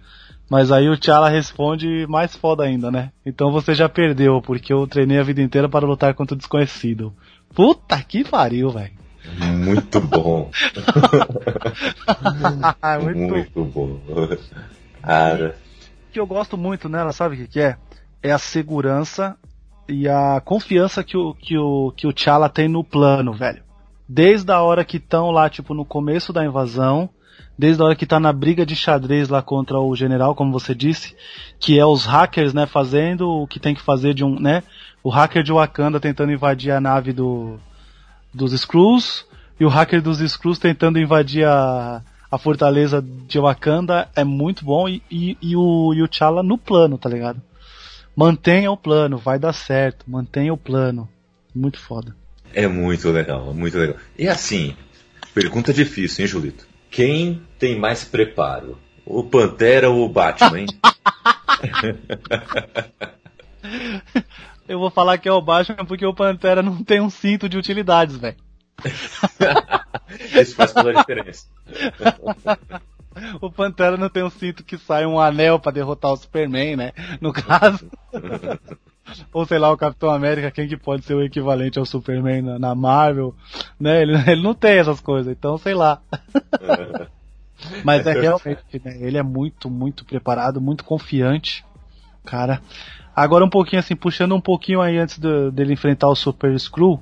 Mas 0.49 0.73
aí 0.73 0.89
o 0.89 0.97
T'Challa 0.97 1.29
responde 1.29 2.07
mais 2.09 2.35
foda 2.35 2.65
ainda, 2.65 2.91
né? 2.91 3.13
Então 3.25 3.53
você 3.53 3.75
já 3.75 3.89
perdeu, 3.89 4.41
porque 4.41 4.73
eu 4.73 4.87
treinei 4.87 5.19
a 5.19 5.23
vida 5.23 5.43
inteira 5.43 5.69
para 5.69 5.87
lutar 5.87 6.15
contra 6.15 6.35
o 6.35 6.39
desconhecido. 6.39 7.13
Puta 7.55 8.01
que 8.03 8.25
pariu, 8.25 8.71
velho. 8.71 8.93
Muito 9.37 10.01
bom. 10.01 10.51
muito, 13.03 13.19
muito 13.19 13.65
bom. 13.65 14.01
Cara. 15.03 15.57
O 16.09 16.13
que 16.13 16.21
eu 16.21 16.27
gosto 16.27 16.57
muito 16.57 16.89
nela, 16.89 17.13
sabe 17.13 17.35
o 17.35 17.39
que, 17.39 17.47
que 17.47 17.61
é? 17.61 17.77
É 18.23 18.33
a 18.33 18.39
segurança 18.39 19.37
e 19.87 20.09
a 20.09 20.41
confiança 20.41 21.05
que 21.05 21.17
o, 21.17 21.35
que 21.35 21.59
o, 21.59 21.93
que 21.95 22.07
o 22.07 22.13
T'Challa 22.13 22.49
tem 22.49 22.69
no 22.69 22.83
plano, 22.83 23.35
velho. 23.35 23.63
Desde 24.09 24.51
a 24.51 24.63
hora 24.63 24.85
que 24.85 24.97
estão 24.97 25.31
lá, 25.31 25.51
tipo, 25.51 25.75
no 25.75 25.85
começo 25.85 26.33
da 26.33 26.45
invasão, 26.45 27.11
desde 27.59 27.83
a 27.83 27.87
hora 27.87 27.97
que 27.97 28.07
tá 28.07 28.21
na 28.21 28.33
briga 28.33 28.65
de 28.65 28.77
xadrez 28.77 29.29
lá 29.29 29.43
contra 29.43 29.81
o 29.81 29.97
general, 29.97 30.35
como 30.35 30.53
você 30.53 30.75
disse, 30.75 31.17
que 31.59 31.77
é 31.77 31.85
os 31.85 32.07
hackers, 32.07 32.55
né, 32.55 32.67
fazendo 32.67 33.29
o 33.29 33.47
que 33.49 33.59
tem 33.59 33.75
que 33.75 33.83
fazer 33.83 34.15
de 34.15 34.25
um, 34.25 34.39
né, 34.39 34.63
o 35.03 35.11
hacker 35.11 35.43
de 35.43 35.53
Wakanda 35.53 35.99
tentando 35.99 36.33
invadir 36.33 36.71
a 36.71 36.81
nave 36.81 37.13
do 37.13 37.59
dos 38.33 38.53
Skrulls 38.53 39.25
e 39.59 39.65
o 39.65 39.69
hacker 39.69 40.01
dos 40.01 40.21
Skrulls 40.21 40.61
tentando 40.61 41.01
invadir 41.01 41.45
a, 41.45 42.03
a 42.31 42.39
fortaleza 42.39 43.03
de 43.03 43.41
Wakanda 43.41 44.09
é 44.15 44.23
muito 44.23 44.65
bom 44.65 44.89
e, 44.89 45.03
e, 45.11 45.37
e 45.43 45.57
o, 45.57 45.93
e 45.95 46.03
o 46.03 46.07
T'Challa 46.07 46.43
no 46.43 46.57
plano, 46.57 46.97
tá 46.97 47.09
ligado? 47.09 47.43
Mantenha 48.15 48.71
o 48.71 48.77
plano, 48.77 49.17
vai 49.17 49.39
dar 49.39 49.53
certo, 49.53 50.05
mantenha 50.09 50.53
o 50.53 50.59
plano. 50.59 51.09
Muito 51.55 51.81
foda. 51.81 52.15
É 52.53 52.69
muito 52.69 53.11
legal, 53.11 53.53
muito 53.55 53.77
legal. 53.79 53.97
E 54.17 54.29
assim, 54.29 54.77
pergunta 55.35 55.73
difícil, 55.73 56.23
hein, 56.23 56.29
Julito? 56.29 56.68
Quem 56.91 57.43
tem 57.59 57.79
mais 57.79 58.05
preparo? 58.05 58.79
O 59.05 59.23
Pantera 59.25 59.91
ou 59.91 60.05
o 60.05 60.09
Batman, 60.09 60.61
hein? 60.61 60.67
Eu 64.69 64.79
vou 64.79 64.91
falar 64.91 65.17
que 65.19 65.29
é 65.29 65.33
o 65.33 65.41
Batman 65.41 65.85
porque 65.87 66.05
o 66.05 66.15
Pantera 66.15 66.63
não 66.63 66.85
tem 66.85 67.01
um 67.01 67.09
cinto 67.09 67.49
de 67.49 67.57
utilidades, 67.57 68.17
velho. 68.17 68.37
Isso 70.41 70.55
faz 70.55 70.73
toda 70.73 70.91
a 70.91 70.95
diferença. 71.01 71.47
o 73.41 73.51
Pantera 73.51 73.97
não 73.97 74.09
tem 74.09 74.23
um 74.23 74.31
cinto 74.31 74.63
que 74.63 74.77
sai 74.77 75.07
um 75.07 75.19
anel 75.19 75.59
para 75.59 75.73
derrotar 75.73 76.13
o 76.13 76.17
Superman, 76.17 76.77
né? 76.77 76.93
No 77.21 77.33
caso. 77.33 77.91
Ou 79.33 79.45
sei 79.47 79.59
lá, 79.59 79.73
o 79.73 79.77
Capitão 79.77 80.11
América, 80.11 80.51
quem 80.51 80.69
que 80.69 80.77
pode 80.77 81.05
ser 81.05 81.15
o 81.15 81.23
equivalente 81.23 81.79
ao 81.79 81.87
Superman 81.87 82.43
na, 82.43 82.59
na 82.59 82.75
Marvel, 82.75 83.35
né? 83.79 84.03
Ele, 84.03 84.15
ele 84.31 84.43
não 84.43 84.55
tem 84.55 84.79
essas 84.79 85.01
coisas, 85.01 85.33
então 85.33 85.59
sei 85.59 85.75
lá. 85.75 86.01
Mas 87.85 88.07
é 88.07 88.13
realmente, 88.13 88.81
né? 88.85 88.97
Ele 89.01 89.19
é 89.19 89.23
muito, 89.23 89.69
muito 89.69 90.05
preparado, 90.05 90.61
muito 90.61 90.85
confiante, 90.85 91.65
cara. 92.25 92.63
Agora 93.15 93.45
um 93.45 93.51
pouquinho 93.51 93.81
assim, 93.81 93.97
puxando 93.97 94.35
um 94.35 94.41
pouquinho 94.41 94.81
aí 94.81 94.97
antes 94.97 95.19
do, 95.19 95.51
dele 95.51 95.73
enfrentar 95.73 96.09
o 96.09 96.15
Super 96.15 96.59
Screw, 96.59 97.01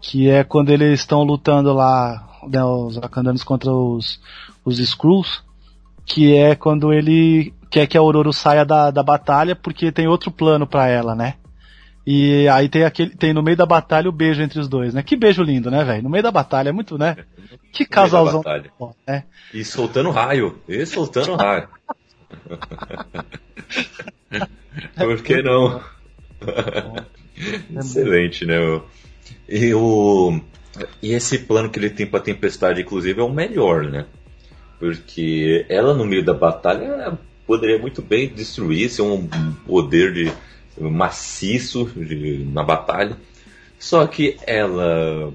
que 0.00 0.28
é 0.28 0.44
quando 0.44 0.70
eles 0.70 1.00
estão 1.00 1.22
lutando 1.22 1.72
lá, 1.72 2.40
né, 2.46 2.62
os 2.62 2.96
Wakandanos 2.96 3.42
contra 3.42 3.72
os, 3.72 4.20
os 4.64 4.78
Skrulls, 4.78 5.42
que 6.04 6.34
é 6.34 6.54
quando 6.54 6.92
ele 6.92 7.54
quer 7.70 7.86
que 7.86 7.96
a 7.96 8.00
Aurora 8.00 8.32
saia 8.32 8.64
da, 8.64 8.90
da 8.90 9.02
batalha 9.02 9.56
porque 9.56 9.92
tem 9.92 10.06
outro 10.06 10.30
plano 10.30 10.66
para 10.66 10.88
ela, 10.88 11.14
né? 11.14 11.34
E 12.10 12.48
aí 12.48 12.70
tem 12.70 12.84
aquele, 12.84 13.10
tem 13.10 13.34
no 13.34 13.42
meio 13.42 13.56
da 13.56 13.66
batalha 13.66 14.08
o 14.08 14.12
beijo 14.12 14.40
entre 14.40 14.58
os 14.58 14.66
dois, 14.66 14.94
né? 14.94 15.02
Que 15.02 15.14
beijo 15.14 15.42
lindo, 15.42 15.70
né, 15.70 15.84
velho? 15.84 16.02
No 16.02 16.08
meio 16.08 16.22
da 16.22 16.30
batalha, 16.30 16.70
é 16.70 16.72
muito, 16.72 16.96
né? 16.96 17.16
Que 17.70 17.84
casalzão. 17.84 18.42
Bom, 18.78 18.94
né? 19.06 19.24
E 19.52 19.62
soltando 19.62 20.10
raio, 20.10 20.58
e 20.66 20.86
soltando 20.86 21.36
raio. 21.36 21.68
Por 24.96 25.22
que 25.22 25.42
não? 25.42 25.82
Excelente, 27.78 28.46
né? 28.46 28.56
E, 29.46 29.74
o, 29.74 30.40
e 31.02 31.12
esse 31.12 31.40
plano 31.40 31.68
que 31.68 31.78
ele 31.78 31.90
tem 31.90 32.06
pra 32.06 32.20
tempestade, 32.20 32.80
inclusive, 32.80 33.20
é 33.20 33.24
o 33.24 33.30
melhor, 33.30 33.84
né? 33.84 34.06
Porque 34.78 35.66
ela 35.68 35.92
no 35.92 36.06
meio 36.06 36.24
da 36.24 36.32
batalha 36.32 37.18
poderia 37.48 37.78
muito 37.78 38.02
bem 38.02 38.28
destruir, 38.28 38.90
ser 38.90 39.00
um 39.00 39.26
poder 39.66 40.12
de 40.12 40.30
maciço 40.78 41.86
de, 41.96 42.44
na 42.52 42.62
batalha. 42.62 43.16
Só 43.78 44.06
que 44.06 44.36
ela 44.46 45.32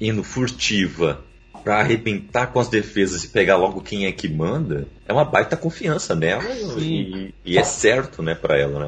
indo 0.00 0.22
furtiva 0.22 1.24
para 1.64 1.80
arrebentar 1.80 2.46
com 2.46 2.60
as 2.60 2.68
defesas 2.68 3.24
e 3.24 3.28
pegar 3.28 3.56
logo 3.56 3.80
quem 3.80 4.06
é 4.06 4.12
que 4.12 4.28
manda, 4.28 4.86
é 5.06 5.12
uma 5.12 5.24
baita 5.24 5.56
confiança 5.56 6.14
nela 6.14 6.44
e, 6.78 7.34
e, 7.44 7.58
é 7.58 7.64
certo, 7.64 8.22
né, 8.22 8.36
para 8.36 8.56
ela, 8.56 8.78
né, 8.78 8.86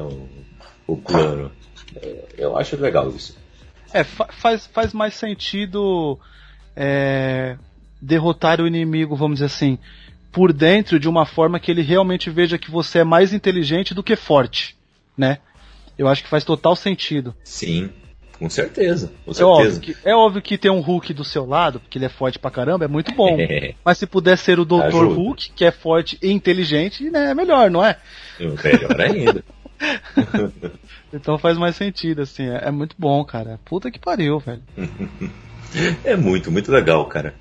o, 0.87 0.93
o 0.93 0.97
plano. 0.97 1.51
É, 1.97 2.25
eu 2.37 2.57
acho 2.57 2.77
legal 2.77 3.09
isso. 3.09 3.37
É, 3.93 4.05
faz, 4.05 4.65
faz 4.67 4.93
mais 4.93 5.15
sentido 5.15 6.17
é, 6.73 7.57
derrotar 8.01 8.61
o 8.61 8.67
inimigo, 8.67 9.17
vamos 9.17 9.35
dizer 9.39 9.47
assim, 9.47 9.77
por 10.31 10.53
dentro 10.53 10.99
de 10.99 11.09
uma 11.09 11.25
forma 11.25 11.59
que 11.59 11.69
ele 11.71 11.81
realmente 11.81 12.29
veja 12.29 12.57
que 12.57 12.71
você 12.71 12.99
é 12.99 13.03
mais 13.03 13.33
inteligente 13.33 13.93
do 13.93 14.03
que 14.03 14.15
forte, 14.15 14.75
né? 15.17 15.39
Eu 15.97 16.07
acho 16.07 16.23
que 16.23 16.29
faz 16.29 16.43
total 16.43 16.75
sentido. 16.75 17.35
Sim, 17.43 17.89
Com 18.39 18.49
certeza, 18.49 19.11
com 19.23 19.31
É 19.31 19.33
certeza. 19.35 19.45
óbvio, 19.47 19.79
que, 19.81 19.95
é 20.03 20.15
óbvio 20.15 20.41
que 20.41 20.57
ter 20.57 20.69
um 20.71 20.79
Hulk 20.79 21.13
do 21.13 21.23
seu 21.23 21.45
lado, 21.45 21.79
porque 21.79 21.97
ele 21.97 22.05
é 22.05 22.09
forte 22.09 22.39
pra 22.39 22.49
caramba, 22.49 22.85
é 22.85 22.87
muito 22.87 23.11
bom. 23.13 23.37
Mas 23.85 23.97
se 23.99 24.07
puder 24.07 24.37
ser 24.37 24.59
o 24.59 24.65
Dr. 24.65 24.83
Ajuda. 24.85 25.13
Hulk, 25.13 25.51
que 25.55 25.63
é 25.65 25.71
forte 25.71 26.17
e 26.21 26.31
inteligente, 26.31 27.09
né, 27.11 27.31
é 27.31 27.35
melhor, 27.35 27.69
não 27.69 27.85
é? 27.85 27.97
Melhor 28.39 28.99
ainda. 28.99 29.43
Então 31.13 31.37
faz 31.37 31.57
mais 31.57 31.75
sentido, 31.75 32.21
assim. 32.21 32.47
É, 32.47 32.67
é 32.67 32.71
muito 32.71 32.95
bom, 32.97 33.21
cara. 33.25 33.59
Puta 33.65 33.91
que 33.91 33.99
pariu, 33.99 34.39
velho. 34.39 34.61
É 36.05 36.15
muito, 36.15 36.49
muito 36.49 36.71
legal, 36.71 37.05
cara. 37.05 37.33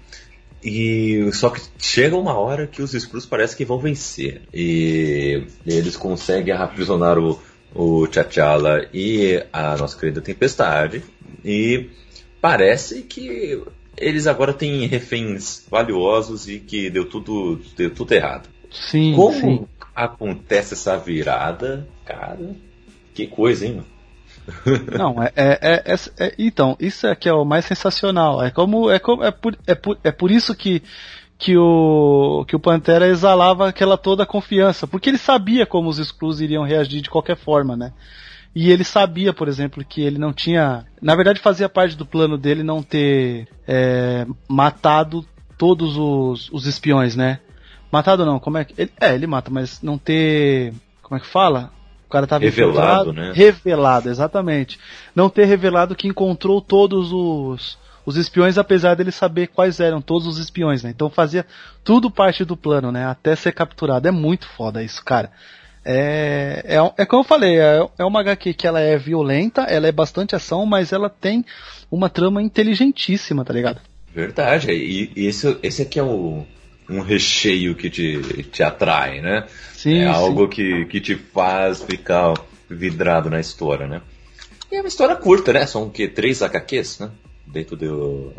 E 0.62 1.30
só 1.32 1.50
que 1.50 1.60
chega 1.78 2.16
uma 2.16 2.34
hora 2.38 2.66
que 2.66 2.82
os 2.82 2.92
Skrulls 2.92 3.26
parece 3.26 3.56
que 3.56 3.64
vão 3.64 3.78
vencer. 3.78 4.42
E 4.52 5.44
eles 5.66 5.96
conseguem 5.96 6.52
aprisionar 6.54 7.18
o, 7.18 7.40
o 7.74 8.06
T'Challa 8.06 8.86
e 8.92 9.42
a 9.52 9.76
nossa 9.76 9.98
querida 9.98 10.20
Tempestade. 10.20 11.02
E 11.44 11.88
parece 12.40 13.02
que 13.02 13.62
eles 13.96 14.26
agora 14.26 14.52
têm 14.52 14.86
reféns 14.86 15.64
valiosos 15.70 16.48
e 16.48 16.58
que 16.58 16.90
deu 16.90 17.06
tudo, 17.06 17.60
deu 17.76 17.90
tudo 17.90 18.12
errado. 18.12 18.48
Sim, 18.70 19.14
Como 19.14 19.32
sim. 19.32 19.66
acontece 19.94 20.74
essa 20.74 20.96
virada, 20.96 21.88
cara? 22.04 22.54
Que 23.14 23.26
coisa, 23.26 23.66
hein? 23.66 23.76
mano? 23.76 23.86
Não, 24.96 25.22
é, 25.22 25.32
é, 25.36 25.58
é- 25.62 25.94
é- 25.94 26.26
é- 26.26 26.34
Então, 26.38 26.76
isso 26.80 27.06
é 27.06 27.14
que 27.14 27.28
é 27.28 27.32
o 27.32 27.44
mais 27.44 27.64
sensacional. 27.64 28.42
É 28.42 28.50
como. 28.50 28.90
É, 28.90 28.98
como, 28.98 29.22
é, 29.24 29.30
por, 29.30 29.56
é, 29.66 29.74
por, 29.74 29.98
é 30.02 30.10
por 30.10 30.30
isso 30.30 30.54
que. 30.54 30.82
Que 31.38 31.56
o, 31.56 32.44
que 32.46 32.54
o 32.54 32.60
Pantera 32.60 33.06
exalava 33.06 33.66
aquela 33.66 33.96
toda 33.96 34.26
confiança, 34.26 34.86
porque 34.86 35.08
ele 35.08 35.16
sabia 35.16 35.64
como 35.64 35.88
os 35.88 35.98
Skrulls 35.98 36.42
iriam 36.44 36.64
reagir 36.64 37.00
de 37.00 37.08
qualquer 37.08 37.34
forma, 37.34 37.74
né? 37.74 37.94
E 38.54 38.70
ele 38.70 38.84
sabia, 38.84 39.32
por 39.32 39.48
exemplo, 39.48 39.82
que 39.82 40.02
ele 40.02 40.18
não 40.18 40.34
tinha. 40.34 40.84
Na 41.00 41.14
verdade, 41.14 41.40
fazia 41.40 41.66
parte 41.66 41.96
do 41.96 42.04
plano 42.04 42.36
dele 42.36 42.62
não 42.62 42.82
ter 42.82 43.48
é, 43.66 44.26
matado 44.46 45.24
todos 45.56 45.96
os, 45.96 46.50
os 46.52 46.66
espiões, 46.66 47.16
né? 47.16 47.40
Matado 47.90 48.26
não, 48.26 48.38
como 48.38 48.58
é 48.58 48.64
que. 48.66 48.74
Ele, 48.76 48.92
é, 49.00 49.14
ele 49.14 49.26
mata, 49.26 49.50
mas 49.50 49.80
não 49.80 49.96
ter. 49.96 50.74
Como 51.02 51.16
é 51.16 51.20
que 51.20 51.26
fala? 51.26 51.72
O 52.10 52.12
cara 52.12 52.26
tava 52.26 52.44
Revelado, 52.44 53.12
né? 53.12 53.30
Revelado, 53.32 54.08
exatamente. 54.08 54.80
Não 55.14 55.30
ter 55.30 55.44
revelado 55.44 55.94
que 55.94 56.08
encontrou 56.08 56.60
todos 56.60 57.12
os, 57.12 57.78
os 58.04 58.16
espiões, 58.16 58.58
apesar 58.58 58.96
dele 58.96 59.12
saber 59.12 59.46
quais 59.46 59.78
eram 59.78 60.02
todos 60.02 60.26
os 60.26 60.36
espiões, 60.36 60.82
né? 60.82 60.90
Então 60.90 61.08
fazia 61.08 61.46
tudo 61.84 62.10
parte 62.10 62.44
do 62.44 62.56
plano, 62.56 62.90
né? 62.90 63.06
Até 63.06 63.36
ser 63.36 63.52
capturado. 63.52 64.08
É 64.08 64.10
muito 64.10 64.48
foda 64.48 64.82
isso, 64.82 65.04
cara. 65.04 65.30
É, 65.84 66.64
é, 66.64 67.02
é 67.02 67.06
como 67.06 67.20
eu 67.20 67.24
falei, 67.24 67.60
é, 67.60 67.88
é 67.96 68.04
uma 68.04 68.18
HQ 68.18 68.54
que 68.54 68.66
ela 68.66 68.80
é 68.80 68.98
violenta, 68.98 69.62
ela 69.62 69.86
é 69.86 69.92
bastante 69.92 70.34
ação, 70.34 70.66
mas 70.66 70.92
ela 70.92 71.08
tem 71.08 71.44
uma 71.88 72.10
trama 72.10 72.42
inteligentíssima, 72.42 73.44
tá 73.44 73.52
ligado? 73.52 73.80
Verdade, 74.12 74.72
e, 74.72 75.12
e 75.14 75.26
esse, 75.26 75.56
esse 75.62 75.82
aqui 75.82 76.00
é 76.00 76.02
o, 76.02 76.44
um 76.90 77.00
recheio 77.00 77.74
que 77.74 77.88
te, 77.88 78.42
te 78.50 78.62
atrai, 78.62 79.20
né? 79.20 79.46
Sim, 79.72 79.98
é 79.98 80.02
sim. 80.02 80.06
algo 80.06 80.48
que, 80.48 80.84
que 80.86 81.00
te 81.00 81.14
faz 81.14 81.82
ficar 81.82 82.34
vidrado 82.68 83.30
na 83.30 83.40
história, 83.40 83.86
né? 83.86 84.00
E 84.70 84.76
é 84.76 84.80
uma 84.80 84.88
história 84.88 85.16
curta, 85.16 85.52
né? 85.52 85.66
São 85.66 85.84
o 85.84 85.90
quê? 85.90 86.06
Três 86.08 86.42
HQs, 86.42 86.98
né? 87.00 87.10
Dentro 87.46 87.76
do, 87.76 88.32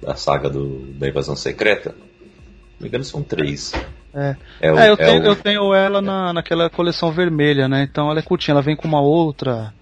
da 0.00 0.14
saga 0.16 0.48
do, 0.48 0.78
da 0.94 1.08
invasão 1.08 1.36
secreta. 1.36 1.90
Se 1.90 1.94
não 1.94 2.82
me 2.82 2.88
engano, 2.88 3.04
são 3.04 3.22
três. 3.22 3.72
É. 4.14 4.36
É, 4.60 4.72
o- 4.72 4.78
É, 4.78 4.88
eu, 4.88 4.94
é 4.94 4.96
tenho, 4.96 5.22
o- 5.22 5.26
eu 5.26 5.36
tenho 5.36 5.74
ela 5.74 6.00
na, 6.00 6.32
naquela 6.32 6.70
coleção 6.70 7.12
vermelha, 7.12 7.68
né? 7.68 7.86
Então 7.90 8.10
ela 8.10 8.18
é 8.18 8.22
curtinha, 8.22 8.52
ela 8.54 8.62
vem 8.62 8.76
com 8.76 8.88
uma 8.88 9.00
outra. 9.00 9.72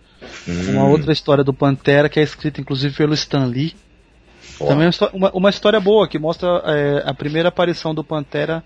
Hum, 0.49 0.73
Uma 0.73 0.87
outra 0.87 1.13
história 1.13 1.45
do 1.45 1.53
Pantera 1.55 2.09
que 2.09 2.19
é 2.19 2.23
escrita 2.23 2.61
inclusive 2.61 2.95
pelo 2.97 3.15
Stan 3.15 3.45
Lee. 3.47 3.75
Ó, 4.61 4.67
Também 4.69 4.87
é 4.89 4.91
uma 5.13 5.31
uma, 5.33 5.51
história 5.51 5.81
boa 5.81 6.07
que 6.09 6.19
mostra 6.19 6.49
é, 6.65 7.03
a 7.07 7.15
primeira 7.15 7.49
aparição 7.49 7.95
do 7.95 8.03
Pantera, 8.05 8.63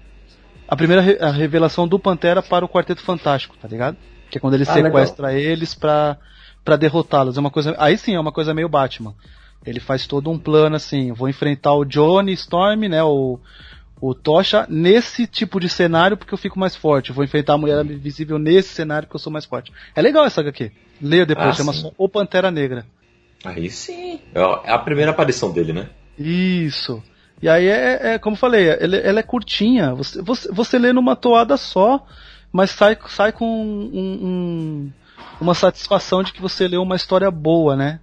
a 0.67 0.77
primeira 0.77 1.03
re- 1.03 1.19
a 1.21 1.31
revelação 1.31 1.87
do 1.89 1.99
Pantera 1.99 2.43
para 2.43 2.65
o 2.65 2.69
Quarteto 2.69 3.03
Fantástico, 3.03 3.57
tá 3.61 3.67
ligado? 3.69 3.97
Que 4.31 4.39
é 4.39 4.41
quando 4.41 4.55
ele 4.55 4.65
Ah, 4.69 4.73
sequestra 4.75 5.33
eles 5.33 5.75
pra, 5.75 6.17
pra 6.65 6.77
derrotá-los. 6.77 7.37
É 7.37 7.41
uma 7.41 7.51
coisa, 7.51 7.75
aí 7.79 7.97
sim 7.97 8.15
é 8.15 8.21
uma 8.21 8.33
coisa 8.33 8.53
meio 8.53 8.69
Batman. 8.69 9.15
Ele 9.67 9.81
faz 9.81 10.07
todo 10.07 10.31
um 10.31 10.39
plano 10.39 10.77
assim, 10.77 11.13
vou 11.13 11.29
enfrentar 11.29 11.73
o 11.75 11.85
Johnny 11.85 12.33
Storm, 12.33 12.89
né, 12.89 13.03
o 13.03 13.39
o 14.01 14.15
Tocha 14.15 14.65
nesse 14.69 15.27
tipo 15.27 15.59
de 15.59 15.69
cenário 15.69 16.17
porque 16.17 16.33
eu 16.33 16.39
fico 16.39 16.57
mais 16.57 16.77
forte. 16.77 17.11
Vou 17.11 17.25
enfrentar 17.25 17.55
a 17.55 17.59
Mulher 17.59 17.85
Invisível 17.85 18.39
nesse 18.39 18.69
cenário 18.69 19.09
porque 19.09 19.17
eu 19.17 19.21
sou 19.21 19.33
mais 19.33 19.45
forte. 19.45 19.73
É 19.97 20.01
legal 20.01 20.25
essa 20.25 20.41
HQ. 20.41 20.71
Leia 21.03 21.27
depois, 21.27 21.49
Ah, 21.49 21.53
chama 21.55 21.73
sim. 21.73 21.81
só 21.81 21.93
O 21.99 22.09
Pantera 22.09 22.49
Negra. 22.49 22.87
Aí 23.45 23.71
sim. 23.71 24.21
É 24.35 24.73
a 24.73 24.79
primeira 24.79 25.11
aparição 25.11 25.53
dele, 25.53 25.73
né? 25.73 25.89
Isso. 26.19 27.03
E 27.41 27.49
aí 27.49 27.67
é, 27.69 28.15
é 28.15 28.19
como 28.19 28.35
eu 28.35 28.41
falei, 28.41 28.69
ela, 28.69 28.97
ela 28.97 29.21
é 29.21 29.23
curtinha. 29.23 29.95
Você, 29.95 30.21
você, 30.21 30.51
você 30.51 30.79
lê 30.79 30.93
numa 30.93 31.15
toada 31.15 31.57
só, 31.57 32.05
mas 32.53 32.71
sai, 32.71 32.99
sai 33.09 33.31
com 33.33 33.45
um- 33.47 33.91
um- 33.95 34.93
uma 35.41 35.55
satisfação 35.55 36.23
de 36.23 36.33
que 36.33 36.41
você 36.43 36.67
leu 36.67 36.83
uma 36.83 36.97
história 36.97 37.31
boa, 37.31 37.77
né? 37.77 38.01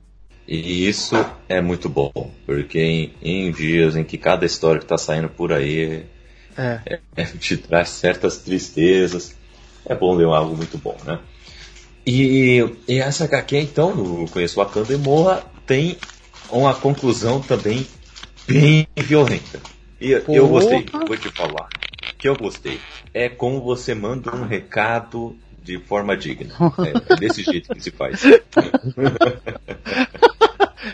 E 0.48 0.88
isso 0.88 1.16
é 1.50 1.60
muito 1.60 1.90
bom, 1.90 2.12
porque 2.46 2.80
em, 2.80 3.14
em 3.22 3.52
dias 3.52 3.96
em 3.96 4.04
que 4.04 4.18
cada 4.18 4.46
história 4.46 4.78
que 4.80 4.86
está 4.86 4.98
saindo 4.98 5.28
por 5.28 5.52
aí 5.52 6.06
É. 6.58 7.00
é, 7.18 7.24
te 7.26 7.58
traz 7.58 7.90
certas 7.90 8.38
tristezas, 8.38 9.36
é 9.86 9.94
bom 9.96 10.14
ler 10.16 10.28
algo 10.28 10.56
muito 10.56 10.78
bom, 10.78 10.96
né? 11.04 11.20
E, 12.06 12.64
e 12.88 13.00
essa 13.00 13.24
HQ, 13.26 13.58
então, 13.58 13.96
no 13.96 14.30
Conheço 14.30 14.56
Wakanda 14.56 14.94
e 14.94 14.98
Morra, 14.98 15.44
tem 15.66 15.98
uma 16.50 16.74
conclusão 16.74 17.42
também 17.42 17.86
bem 18.48 18.88
violenta. 18.96 19.60
E 20.00 20.12
eu 20.12 20.22
Porra! 20.22 20.48
gostei, 20.48 20.86
vou 21.08 21.18
te 21.18 21.30
falar. 21.32 21.68
Que 22.18 22.30
eu 22.30 22.36
gostei. 22.36 22.80
É 23.14 23.28
como 23.30 23.62
você 23.62 23.96
manda 23.96 24.36
um 24.36 24.46
recado 24.46 25.36
de 25.64 25.80
forma 25.80 26.16
digna. 26.16 26.54
É, 26.80 27.14
é 27.14 27.16
desse 27.16 27.42
jeito 27.50 27.74
que 27.74 27.82
se 27.82 27.90
faz. 27.92 28.22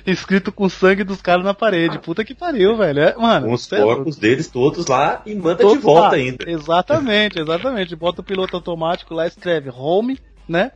Escrito 0.06 0.52
com 0.52 0.66
o 0.66 0.70
sangue 0.70 1.04
dos 1.04 1.22
caras 1.22 1.44
na 1.44 1.54
parede. 1.54 2.00
Puta 2.00 2.24
que 2.24 2.34
pariu, 2.34 2.78
velho. 2.78 3.02
É, 3.02 3.16
mano, 3.16 3.48
com 3.48 3.54
os 3.54 3.70
é 3.72 3.82
corpos 3.82 4.16
deles 4.16 4.48
todos 4.48 4.88
lá 4.88 5.22
e 5.26 5.36
manda 5.36 5.56
de 5.56 5.64
Todos 5.64 5.84
volta 5.84 6.08
lá. 6.08 6.14
ainda. 6.14 6.50
Exatamente, 6.50 7.40
exatamente. 7.40 7.96
Bota 7.96 8.22
o 8.22 8.24
piloto 8.24 8.56
automático 8.56 9.14
lá, 9.14 9.28
escreve 9.28 9.70
home, 9.70 10.18
né? 10.52 10.72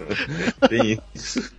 Tem 0.68 0.98
isso. 1.14 1.52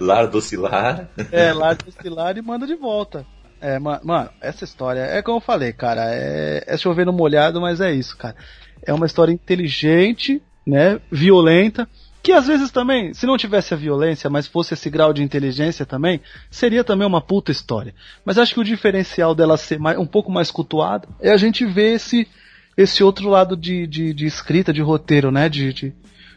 Lar 0.00 0.26
docilar. 0.28 1.08
É, 1.30 1.52
larga 1.52 1.84
o 1.86 1.88
estilar 1.88 2.36
e 2.36 2.42
manda 2.42 2.66
de 2.66 2.74
volta. 2.74 3.26
É, 3.60 3.78
ma- 3.78 4.00
mano, 4.04 4.30
essa 4.40 4.64
história 4.64 5.00
é 5.00 5.22
como 5.22 5.38
eu 5.38 5.40
falei, 5.40 5.72
cara, 5.72 6.02
é, 6.12 6.62
é 6.66 6.76
chover 6.76 7.06
no 7.06 7.12
molhado, 7.12 7.60
mas 7.60 7.80
é 7.80 7.92
isso, 7.92 8.16
cara. 8.16 8.36
É 8.84 8.92
uma 8.92 9.06
história 9.06 9.32
inteligente, 9.32 10.42
né, 10.66 11.00
violenta, 11.10 11.88
que 12.22 12.32
às 12.32 12.46
vezes 12.46 12.70
também, 12.70 13.14
se 13.14 13.24
não 13.24 13.36
tivesse 13.38 13.72
a 13.72 13.76
violência, 13.76 14.28
mas 14.28 14.46
fosse 14.46 14.74
esse 14.74 14.90
grau 14.90 15.12
de 15.12 15.22
inteligência 15.22 15.86
também, 15.86 16.20
seria 16.50 16.84
também 16.84 17.06
uma 17.06 17.20
puta 17.20 17.50
história. 17.50 17.94
Mas 18.24 18.36
acho 18.36 18.52
que 18.52 18.60
o 18.60 18.64
diferencial 18.64 19.34
dela 19.34 19.56
ser 19.56 19.78
mais, 19.78 19.98
um 19.98 20.06
pouco 20.06 20.30
mais 20.30 20.50
cultuada 20.50 21.08
é 21.20 21.30
a 21.30 21.36
gente 21.36 21.64
ver 21.64 21.94
esse, 21.94 22.28
esse 22.76 23.02
outro 23.02 23.28
lado 23.28 23.56
de, 23.56 23.86
de, 23.86 24.12
de 24.12 24.26
escrita, 24.26 24.72
de 24.72 24.82
roteiro, 24.82 25.30
né, 25.30 25.48
de, 25.48 25.72
de, 25.72 25.94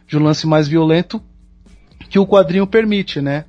de 0.08 0.18
um 0.18 0.24
lance 0.24 0.48
mais 0.48 0.68
violento 0.68 1.22
que 2.10 2.18
o 2.18 2.26
quadrinho 2.26 2.66
permite, 2.66 3.22
né? 3.22 3.46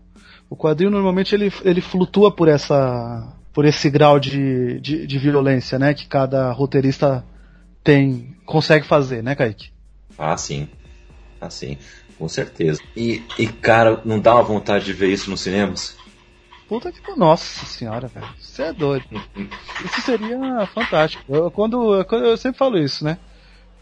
O 0.48 0.56
quadrinho 0.56 0.90
normalmente 0.90 1.34
ele, 1.34 1.52
ele 1.64 1.80
flutua 1.80 2.30
por 2.30 2.48
essa 2.48 3.32
por 3.52 3.64
esse 3.64 3.90
grau 3.90 4.18
de, 4.18 4.80
de, 4.80 5.06
de 5.06 5.18
violência, 5.18 5.78
né? 5.78 5.94
Que 5.94 6.06
cada 6.06 6.52
roteirista 6.52 7.24
tem 7.82 8.36
consegue 8.44 8.86
fazer, 8.86 9.22
né, 9.22 9.34
Kaique? 9.34 9.70
Ah, 10.18 10.36
sim. 10.36 10.68
Ah, 11.40 11.48
sim. 11.48 11.78
Com 12.18 12.28
certeza. 12.28 12.82
E, 12.94 13.22
e, 13.38 13.46
cara, 13.46 14.02
não 14.04 14.20
dá 14.20 14.34
uma 14.34 14.42
vontade 14.42 14.84
de 14.84 14.92
ver 14.92 15.08
isso 15.08 15.30
nos 15.30 15.40
cinemas? 15.40 15.96
Puta 16.70 16.92
que 16.92 17.16
nossa 17.16 17.66
senhora, 17.66 18.06
velho. 18.06 18.28
Você 18.38 18.62
é 18.62 18.72
doido. 18.72 19.04
Isso 19.84 20.00
seria 20.02 20.64
fantástico. 20.72 21.24
Eu, 21.28 21.50
quando, 21.50 21.94
eu 22.12 22.36
sempre 22.36 22.58
falo 22.58 22.78
isso, 22.78 23.04
né? 23.04 23.18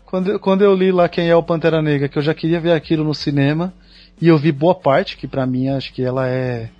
Quando, 0.06 0.40
quando 0.40 0.62
eu 0.62 0.74
li 0.74 0.90
lá 0.90 1.06
quem 1.06 1.28
é 1.28 1.36
o 1.36 1.42
Pantera 1.42 1.82
Negra, 1.82 2.08
que 2.08 2.16
eu 2.16 2.22
já 2.22 2.32
queria 2.32 2.58
ver 2.58 2.72
aquilo 2.72 3.04
no 3.04 3.14
cinema, 3.14 3.74
e 4.18 4.26
eu 4.28 4.38
vi 4.38 4.50
boa 4.50 4.74
parte, 4.74 5.18
que 5.18 5.28
pra 5.28 5.44
mim 5.44 5.68
acho 5.68 5.92
que 5.92 6.02
ela 6.02 6.26
é, 6.26 6.70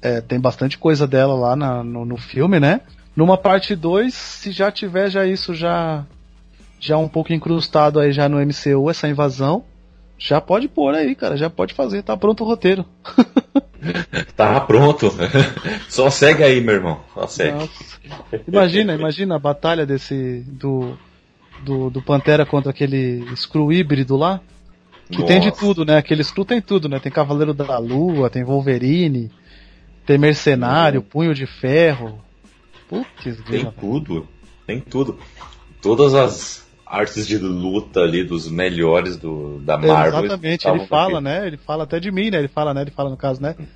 é, 0.00 0.22
tem 0.22 0.40
bastante 0.40 0.78
coisa 0.78 1.06
dela 1.06 1.34
lá 1.34 1.54
na- 1.54 1.84
no, 1.84 2.06
no 2.06 2.16
filme, 2.16 2.58
né? 2.58 2.80
Numa 3.14 3.36
parte 3.36 3.76
2, 3.76 4.14
se 4.14 4.52
já 4.52 4.72
tiver 4.72 5.10
já 5.10 5.26
isso 5.26 5.54
já 5.54 6.06
já 6.80 6.96
um 6.96 7.08
pouco 7.08 7.34
incrustado 7.34 8.00
aí 8.00 8.10
já 8.10 8.26
no 8.26 8.38
MCU 8.40 8.88
essa 8.88 9.06
invasão, 9.06 9.64
já 10.18 10.40
pode 10.40 10.68
pôr 10.68 10.94
aí, 10.94 11.14
cara, 11.14 11.36
já 11.36 11.50
pode 11.50 11.74
fazer, 11.74 12.02
tá 12.02 12.16
pronto 12.16 12.42
o 12.44 12.46
roteiro. 12.46 12.84
Tá 14.34 14.60
pronto. 14.60 15.12
Só 15.88 16.10
segue 16.10 16.42
aí, 16.42 16.60
meu 16.60 16.74
irmão. 16.74 17.00
Só 17.14 17.26
segue. 17.26 17.58
Nossa. 17.58 18.00
Imagina, 18.48 18.94
imagina 18.94 19.36
a 19.36 19.38
batalha 19.38 19.86
desse 19.86 20.42
do, 20.46 20.96
do, 21.62 21.90
do 21.90 22.02
Pantera 22.02 22.44
contra 22.44 22.70
aquele 22.70 23.24
Screw 23.36 23.72
híbrido 23.72 24.16
lá. 24.16 24.40
Que 25.08 25.20
Nossa. 25.20 25.26
tem 25.26 25.40
de 25.40 25.52
tudo, 25.52 25.84
né? 25.84 25.98
Aquele 25.98 26.24
Screw 26.24 26.44
tem 26.44 26.60
tudo, 26.60 26.88
né? 26.88 26.98
Tem 26.98 27.12
Cavaleiro 27.12 27.54
da 27.54 27.78
Lua, 27.78 28.28
tem 28.28 28.42
Wolverine, 28.42 29.30
tem 30.04 30.18
Mercenário, 30.18 31.00
uhum. 31.00 31.06
Punho 31.06 31.34
de 31.34 31.46
Ferro. 31.46 32.20
Putz, 32.88 33.42
Tem 33.48 33.70
tudo, 33.70 34.28
tem 34.66 34.80
tudo. 34.80 35.18
Todas 35.80 36.14
as 36.14 36.65
artes 36.86 37.26
de 37.26 37.36
luta 37.36 38.00
ali 38.00 38.22
dos 38.22 38.48
melhores 38.48 39.16
do, 39.16 39.58
da 39.58 39.76
Marvel. 39.76 40.24
Exatamente, 40.24 40.68
ele 40.68 40.86
fala, 40.86 41.20
né? 41.20 41.46
Ele 41.46 41.56
fala 41.56 41.84
até 41.84 41.98
de 41.98 42.12
mim, 42.12 42.30
né? 42.30 42.38
Ele 42.38 42.48
fala, 42.48 42.72
né? 42.72 42.82
Ele 42.82 42.92
fala 42.92 43.10
no 43.10 43.16
caso, 43.16 43.42
né? 43.42 43.56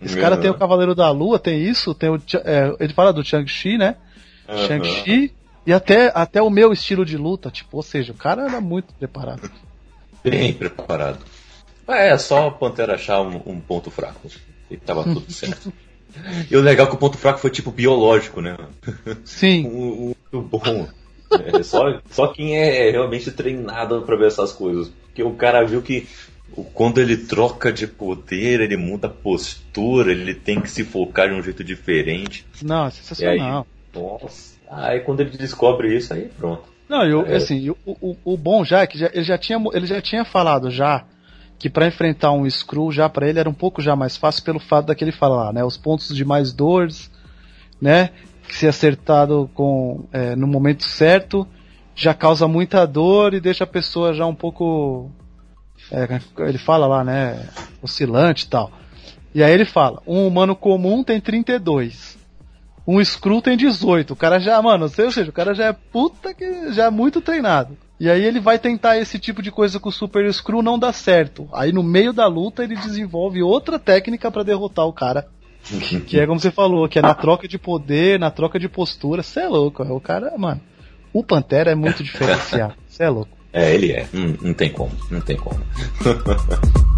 Esse 0.00 0.14
uhum. 0.14 0.20
cara 0.20 0.36
tem 0.36 0.50
o 0.50 0.54
Cavaleiro 0.54 0.94
da 0.94 1.10
Lua, 1.10 1.40
tem 1.40 1.60
isso, 1.60 1.92
tem 1.92 2.08
o. 2.08 2.22
É, 2.44 2.76
ele 2.78 2.92
fala 2.92 3.12
do 3.12 3.24
Shang-Chi, 3.24 3.76
né? 3.76 3.96
Uhum. 4.48 4.66
Shang-Chi 4.66 5.34
e 5.66 5.72
até, 5.72 6.12
até 6.14 6.40
o 6.40 6.48
meu 6.48 6.72
estilo 6.72 7.04
de 7.04 7.16
luta, 7.16 7.50
tipo, 7.50 7.76
ou 7.76 7.82
seja, 7.82 8.12
o 8.12 8.16
cara 8.16 8.44
era 8.44 8.60
muito 8.60 8.94
preparado. 8.94 9.50
Bem 10.22 10.52
preparado. 10.52 11.18
É, 11.86 12.16
só 12.16 12.48
o 12.48 12.52
Pantera 12.52 12.94
achar 12.94 13.20
um, 13.22 13.42
um 13.44 13.60
ponto 13.60 13.90
fraco. 13.90 14.28
E 14.70 14.76
tava 14.76 15.02
tudo 15.04 15.28
certo. 15.32 15.72
E 16.50 16.56
o 16.56 16.60
legal 16.60 16.86
é 16.86 16.88
que 16.88 16.96
o 16.96 16.98
ponto 16.98 17.18
fraco 17.18 17.38
foi 17.38 17.50
tipo 17.50 17.70
biológico, 17.70 18.40
né? 18.40 18.56
Sim. 19.24 19.62
Muito 20.32 20.42
bom. 20.48 20.88
É, 21.30 21.62
só, 21.62 22.00
só 22.10 22.28
quem 22.28 22.56
é 22.56 22.90
realmente 22.90 23.30
treinado 23.30 24.02
para 24.02 24.16
ver 24.16 24.28
essas 24.28 24.52
coisas. 24.52 24.88
Porque 24.88 25.22
o 25.22 25.34
cara 25.34 25.64
viu 25.64 25.82
que 25.82 26.06
quando 26.74 26.98
ele 26.98 27.16
troca 27.16 27.72
de 27.72 27.86
poder, 27.86 28.60
ele 28.60 28.76
muda 28.76 29.06
a 29.06 29.10
postura, 29.10 30.12
ele 30.12 30.34
tem 30.34 30.60
que 30.60 30.70
se 30.70 30.84
focar 30.84 31.28
de 31.28 31.34
um 31.34 31.42
jeito 31.42 31.62
diferente. 31.62 32.46
Não, 32.62 32.86
é 32.86 32.90
sensacional. 32.90 33.66
Aí, 33.94 34.00
nossa. 34.00 34.58
Aí 34.70 35.00
quando 35.00 35.20
ele 35.20 35.30
descobre 35.30 35.96
isso, 35.96 36.12
aí 36.12 36.30
pronto. 36.38 36.64
Não, 36.88 37.04
eu, 37.04 37.26
é. 37.26 37.36
assim, 37.36 37.70
o, 37.70 37.76
o, 37.84 38.16
o, 38.24 38.36
bom 38.36 38.64
já 38.64 38.80
é 38.80 38.86
que 38.86 38.98
já, 38.98 39.10
ele, 39.12 39.24
já 39.24 39.36
tinha, 39.36 39.62
ele 39.74 39.86
já 39.86 40.00
tinha 40.00 40.24
falado 40.24 40.70
já 40.70 41.04
que 41.58 41.68
para 41.68 41.86
enfrentar 41.86 42.32
um 42.32 42.48
Screw 42.48 42.90
já 42.92 43.08
para 43.08 43.28
ele 43.28 43.38
era 43.38 43.48
um 43.48 43.54
pouco 43.54 43.82
já 43.82 43.94
mais 43.94 44.16
fácil 44.16 44.44
pelo 44.44 44.60
fato 44.60 44.86
daquele 44.86 45.12
falar, 45.12 45.52
né? 45.52 45.64
Os 45.64 45.76
pontos 45.76 46.14
de 46.14 46.24
mais 46.24 46.52
dores, 46.52 47.10
né? 47.80 48.10
Que 48.48 48.56
se 48.56 48.66
acertado 48.66 49.48
com 49.54 50.06
é, 50.12 50.34
no 50.34 50.46
momento 50.46 50.84
certo 50.84 51.46
já 51.94 52.14
causa 52.14 52.48
muita 52.48 52.86
dor 52.86 53.34
e 53.34 53.40
deixa 53.40 53.64
a 53.64 53.66
pessoa 53.66 54.14
já 54.14 54.24
um 54.24 54.34
pouco 54.34 55.10
é, 55.90 56.20
ele 56.46 56.58
fala 56.58 56.86
lá, 56.86 57.04
né? 57.04 57.48
Oscilante 57.82 58.44
e 58.44 58.48
tal. 58.48 58.70
E 59.34 59.42
aí 59.42 59.52
ele 59.52 59.64
fala: 59.64 60.02
um 60.06 60.26
humano 60.26 60.54
comum 60.56 61.02
tem 61.02 61.20
32. 61.20 62.18
Um 62.86 63.04
Screw 63.04 63.42
tem 63.42 63.56
18. 63.56 64.12
O 64.12 64.16
cara 64.16 64.38
já, 64.38 64.60
mano, 64.62 64.84
ou 64.84 64.88
seja, 64.88 65.22
o 65.28 65.32
cara 65.32 65.54
já 65.54 65.66
é 65.66 65.72
puta 65.72 66.32
que 66.32 66.72
já 66.72 66.86
é 66.86 66.90
muito 66.90 67.20
treinado. 67.20 67.76
E 68.00 68.08
aí 68.08 68.24
ele 68.24 68.40
vai 68.40 68.58
tentar 68.58 68.96
esse 68.96 69.18
tipo 69.18 69.42
de 69.42 69.50
coisa 69.50 69.78
com 69.78 69.88
o 69.88 69.92
Super 69.92 70.32
Screw, 70.32 70.62
não 70.62 70.78
dá 70.78 70.92
certo. 70.92 71.48
Aí 71.52 71.72
no 71.72 71.82
meio 71.82 72.12
da 72.12 72.26
luta 72.26 72.62
ele 72.62 72.76
desenvolve 72.76 73.42
outra 73.42 73.78
técnica 73.78 74.30
para 74.30 74.44
derrotar 74.44 74.86
o 74.86 74.92
cara. 74.92 75.28
Que 76.06 76.18
é 76.18 76.26
como 76.26 76.40
você 76.40 76.50
falou, 76.50 76.88
que 76.88 76.98
é 76.98 77.02
na 77.02 77.14
troca 77.14 77.46
de 77.46 77.58
poder, 77.58 78.18
na 78.18 78.30
troca 78.30 78.58
de 78.58 78.68
postura. 78.68 79.22
Você 79.22 79.40
é 79.40 79.48
louco, 79.48 79.82
é 79.82 79.90
o 79.90 80.00
cara, 80.00 80.32
mano. 80.38 80.60
O 81.12 81.22
Pantera 81.22 81.70
é 81.70 81.74
muito 81.74 82.02
diferenciado. 82.02 82.74
Você 82.86 83.02
é 83.04 83.08
louco. 83.08 83.36
É, 83.52 83.74
ele 83.74 83.92
é. 83.92 84.06
Não, 84.12 84.36
não 84.42 84.54
tem 84.54 84.70
como, 84.70 84.92
não 85.10 85.20
tem 85.20 85.36
como. 85.36 85.58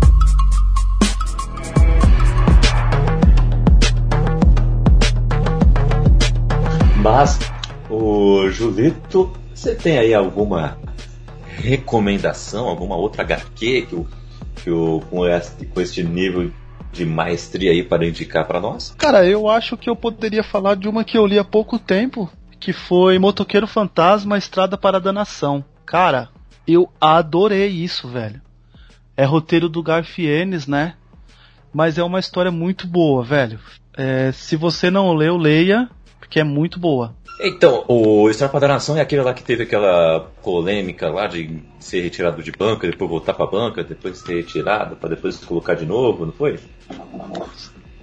Mas, 7.03 7.39
o 7.89 8.51
Julito, 8.51 9.33
você 9.55 9.75
tem 9.75 9.99
aí 9.99 10.13
alguma 10.13 10.77
recomendação, 11.57 12.69
alguma 12.69 12.95
outra 12.95 13.23
HQ 13.23 13.87
que 13.89 13.95
o, 13.95 14.07
que 14.57 14.71
o, 14.71 15.01
com, 15.09 15.27
este, 15.27 15.65
com 15.65 15.81
este 15.81 16.03
nível 16.03 16.53
de 16.93 17.05
maestria 17.05 17.71
aí 17.71 17.83
para 17.83 18.07
indicar 18.07 18.47
para 18.47 18.61
nós? 18.61 18.95
Cara, 18.99 19.25
eu 19.27 19.49
acho 19.49 19.77
que 19.77 19.89
eu 19.89 19.97
poderia 19.97 20.43
falar 20.43 20.77
de 20.77 20.89
uma 20.89 21.05
que 21.05 21.17
eu 21.17 21.27
li 21.27 21.39
há 21.39 21.45
pouco 21.45 21.79
tempo, 21.79 22.31
que 22.59 22.73
foi 22.73 23.19
Motoqueiro 23.19 23.67
Fantasma 23.67 24.37
Estrada 24.37 24.77
para 24.77 24.99
a 24.99 25.01
Danação. 25.01 25.65
Cara, 25.87 26.29
eu 26.67 26.91
adorei 27.01 27.69
isso, 27.69 28.09
velho. 28.09 28.41
É 29.17 29.25
roteiro 29.25 29.69
do 29.69 29.83
Garfienes, 29.83 30.67
né? 30.67 30.95
Mas 31.73 31.99
é 31.99 32.03
uma 32.03 32.19
história 32.19 32.51
muito 32.51 32.87
boa, 32.87 33.23
velho. 33.23 33.59
É, 33.97 34.33
se 34.33 34.57
você 34.57 34.91
não 34.91 35.13
leu, 35.13 35.37
leia, 35.37 35.89
porque 36.21 36.39
é 36.39 36.45
muito 36.45 36.79
boa. 36.79 37.15
Então, 37.43 37.85
o 37.89 38.29
Estrapa 38.29 38.61
da 38.61 38.69
Nação 38.69 38.97
é 38.97 39.01
aquele 39.01 39.23
lá 39.23 39.33
que 39.33 39.43
teve 39.43 39.63
aquela 39.63 40.29
polêmica 40.43 41.09
lá 41.09 41.27
de 41.27 41.59
ser 41.79 42.03
retirado 42.03 42.43
de 42.43 42.53
banca, 42.53 42.87
depois 42.87 43.11
voltar 43.11 43.33
pra 43.33 43.47
banca, 43.47 43.83
depois 43.83 44.19
ser 44.19 44.37
retirado, 44.37 44.95
para 44.95 45.09
depois 45.09 45.39
colocar 45.39 45.75
de 45.75 45.87
novo, 45.87 46.27
não 46.27 46.33
foi? 46.33 46.61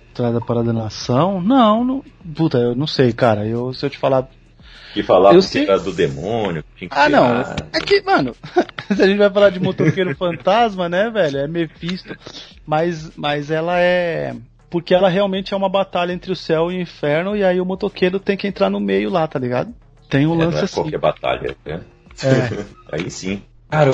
Estrada 0.08 0.42
para 0.42 0.62
a 0.62 0.74
Nação? 0.74 1.40
Não, 1.40 1.84
não. 1.84 2.04
Puta, 2.36 2.58
eu 2.58 2.76
não 2.76 2.88
sei, 2.88 3.14
cara. 3.14 3.46
Eu, 3.46 3.72
se 3.74 3.86
eu 3.86 3.90
te 3.92 4.00
falar. 4.00 4.28
Que 4.94 5.04
falava 5.04 5.40
que 5.40 5.60
era 5.60 5.78
do 5.78 5.92
demônio. 5.92 6.64
Que 6.76 6.88
ah, 6.90 7.08
não. 7.08 7.42
É 7.72 7.80
que, 7.80 8.02
mano, 8.02 8.36
se 8.96 9.04
a 9.04 9.06
gente 9.06 9.20
vai 9.20 9.30
falar 9.30 9.52
de 9.52 9.60
motoqueiro 9.60 10.16
fantasma, 10.16 10.90
né, 10.90 11.12
velho? 11.12 11.38
É 11.38 11.48
Mephisto. 11.48 12.18
Mas, 12.66 13.16
mas 13.16 13.52
ela 13.52 13.80
é 13.80 14.34
porque 14.70 14.94
ela 14.94 15.10
realmente 15.10 15.54
é 15.54 15.58
uma 15.58 15.70
batalha 15.70 16.12
entre 16.12 16.32
o 16.32 16.36
céu 16.36 16.72
e 16.72 16.78
o 16.78 16.82
inferno, 16.82 17.36
e 17.36 17.44
aí 17.44 17.60
o 17.60 17.66
motoqueiro 17.66 18.20
tem 18.20 18.36
que 18.36 18.48
entrar 18.48 18.70
no 18.70 18.80
meio 18.80 19.10
lá, 19.10 19.28
tá 19.28 19.40
ligado? 19.40 19.74
Tem 20.10 20.26
um 20.26 20.36
é, 20.36 20.46
lance 20.46 20.56
não 20.56 20.62
é 20.62 20.64
assim. 20.66 20.76
qualquer 20.76 21.00
batalha, 21.00 21.56
né? 21.66 21.82
É. 22.24 22.66
aí 22.92 23.10
sim. 23.10 23.42
Cara, 23.70 23.92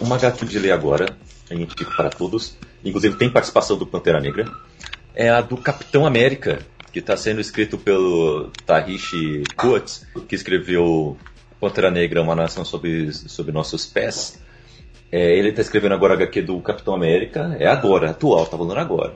uma 0.00 0.16
HQ 0.16 0.46
de 0.46 0.58
ler 0.58 0.72
agora, 0.72 1.16
a 1.50 1.54
gente 1.54 1.74
fica 1.76 1.90
para 1.96 2.10
todos, 2.10 2.56
inclusive 2.84 3.16
tem 3.16 3.30
participação 3.30 3.76
do 3.76 3.86
Pantera 3.86 4.20
Negra, 4.20 4.50
é 5.14 5.30
a 5.30 5.40
do 5.40 5.56
Capitão 5.56 6.06
América, 6.06 6.58
que 6.92 6.98
está 7.00 7.16
sendo 7.16 7.40
escrito 7.40 7.76
pelo 7.76 8.50
Tahishi 8.64 9.42
Coates, 9.56 10.06
que 10.28 10.34
escreveu 10.34 11.16
Pantera 11.60 11.90
Negra, 11.90 12.22
uma 12.22 12.34
nação 12.34 12.64
sob, 12.64 13.12
sob 13.12 13.52
nossos 13.52 13.86
pés. 13.86 14.40
É, 15.10 15.36
ele 15.36 15.50
está 15.50 15.62
escrevendo 15.62 15.94
agora 15.94 16.14
a 16.14 16.16
HQ 16.16 16.42
do 16.42 16.60
Capitão 16.60 16.94
América, 16.94 17.56
é 17.58 17.66
agora, 17.66 18.10
atual, 18.10 18.46
tá 18.46 18.56
falando 18.56 18.78
agora. 18.78 19.14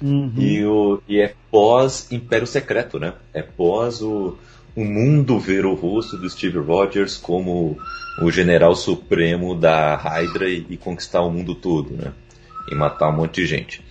Uhum. 0.00 0.32
E, 0.36 0.64
o, 0.64 1.02
e 1.08 1.20
é 1.20 1.34
pós 1.50 2.10
Império 2.12 2.46
Secreto, 2.46 2.98
né? 2.98 3.14
É 3.34 3.42
pós 3.42 4.00
o, 4.00 4.36
o 4.76 4.84
mundo 4.84 5.38
ver 5.38 5.66
o 5.66 5.74
rosto 5.74 6.16
do 6.16 6.28
Steve 6.30 6.58
Rogers 6.58 7.16
como 7.16 7.76
o 8.22 8.30
general 8.30 8.74
supremo 8.76 9.54
da 9.54 9.96
Hydra 9.96 10.48
e, 10.48 10.66
e 10.70 10.76
conquistar 10.76 11.22
o 11.22 11.30
mundo 11.30 11.54
todo, 11.54 11.90
né? 11.90 12.12
E 12.70 12.74
matar 12.74 13.08
um 13.08 13.16
monte 13.16 13.40
de 13.40 13.46
gente. 13.46 13.82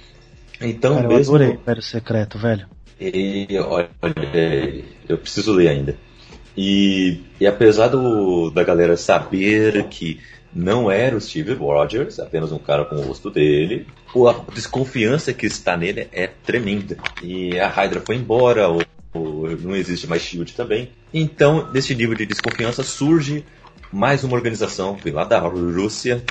Então, 0.62 0.96
Cara, 0.96 1.08
mesmo... 1.08 1.34
eu 1.34 1.36
adorei 1.36 1.56
Império 1.56 1.82
Secreto, 1.82 2.38
velho. 2.38 2.66
E, 3.00 3.48
olha, 3.60 3.90
eu 5.08 5.18
preciso 5.18 5.54
ler 5.54 5.70
ainda. 5.70 5.96
E, 6.56 7.22
e 7.40 7.46
apesar 7.46 7.88
do, 7.90 8.50
da 8.50 8.64
galera 8.64 8.98
saber 8.98 9.84
que 9.90 10.20
não 10.58 10.90
era 10.90 11.16
o 11.16 11.22
Steve 11.22 11.54
Rogers, 11.54 12.20
apenas 12.20 12.52
um 12.52 12.58
cara 12.58 12.84
com 12.84 12.96
o 12.96 13.02
rosto 13.02 13.30
dele. 13.30 13.86
A 14.28 14.52
desconfiança 14.52 15.32
que 15.32 15.46
está 15.46 15.78
nele 15.78 16.08
é 16.12 16.26
tremenda. 16.26 16.98
E 17.22 17.60
a 17.60 17.68
Hydra 17.68 18.02
foi 18.02 18.16
embora, 18.16 18.68
ou, 18.68 18.82
ou 19.14 19.50
não 19.58 19.76
existe 19.76 20.08
mais 20.08 20.24
Shield 20.24 20.54
também. 20.54 20.92
Então, 21.14 21.72
desse 21.72 21.94
nível 21.94 22.16
de 22.16 22.26
desconfiança 22.26 22.82
surge 22.82 23.46
mais 23.94 24.24
uma 24.24 24.36
organização, 24.36 24.98
lá 25.06 25.24
da 25.24 25.40
Rússia, 25.40 26.24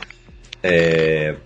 é, 0.61 1.37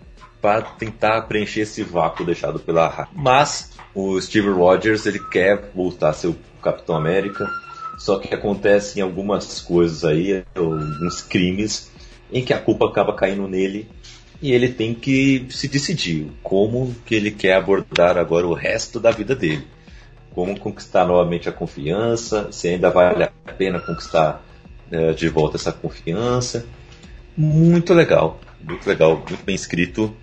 para 0.40 0.62
tentar 0.62 1.23
preencher 1.23 1.61
esse 1.61 1.83
vácuo 1.83 2.25
deixado 2.25 2.59
pela 2.59 2.88
Hydra. 2.88 3.09
Mas 3.14 3.73
o 3.95 4.19
Steve 4.19 4.49
Rogers 4.49 5.05
ele 5.05 5.19
quer 5.19 5.71
voltar 5.75 6.09
a 6.09 6.14
ser 6.14 6.29
o 6.29 6.37
Capitão 6.62 6.97
América, 6.97 7.47
só 7.99 8.19
que 8.19 8.35
acontecem 8.35 9.03
algumas 9.03 9.61
coisas 9.61 10.03
aí, 10.03 10.43
alguns 10.55 11.21
crimes 11.21 11.89
em 12.33 12.45
que 12.45 12.53
a 12.53 12.59
culpa 12.59 12.87
acaba 12.87 13.14
caindo 13.14 13.47
nele 13.49 13.88
e 14.43 14.53
ele 14.53 14.69
tem 14.69 14.95
que 14.95 15.47
se 15.51 15.69
decidir 15.69 16.27
como 16.43 16.95
que 17.05 17.14
ele 17.14 17.31
quer 17.31 17.55
abordar 17.55 18.16
agora 18.16 18.47
o 18.47 18.55
resto 18.55 18.99
da 18.99 19.11
vida 19.11 19.35
dele. 19.35 19.66
Como 20.35 20.59
conquistar 20.59 21.05
novamente 21.07 21.49
a 21.49 21.53
confiança, 21.53 22.51
se 22.51 22.69
ainda 22.69 22.90
vale 22.90 23.25
a 23.25 23.53
pena 23.59 23.81
conquistar 23.81 24.45
uh, 24.90 25.14
de 25.14 25.29
volta 25.29 25.57
essa 25.57 25.73
confiança. 25.73 26.64
Muito 27.37 27.93
legal, 27.93 28.40
muito 28.62 28.87
legal, 28.88 29.16
muito 29.16 29.45
bem 29.45 29.55
escrito 29.55 30.14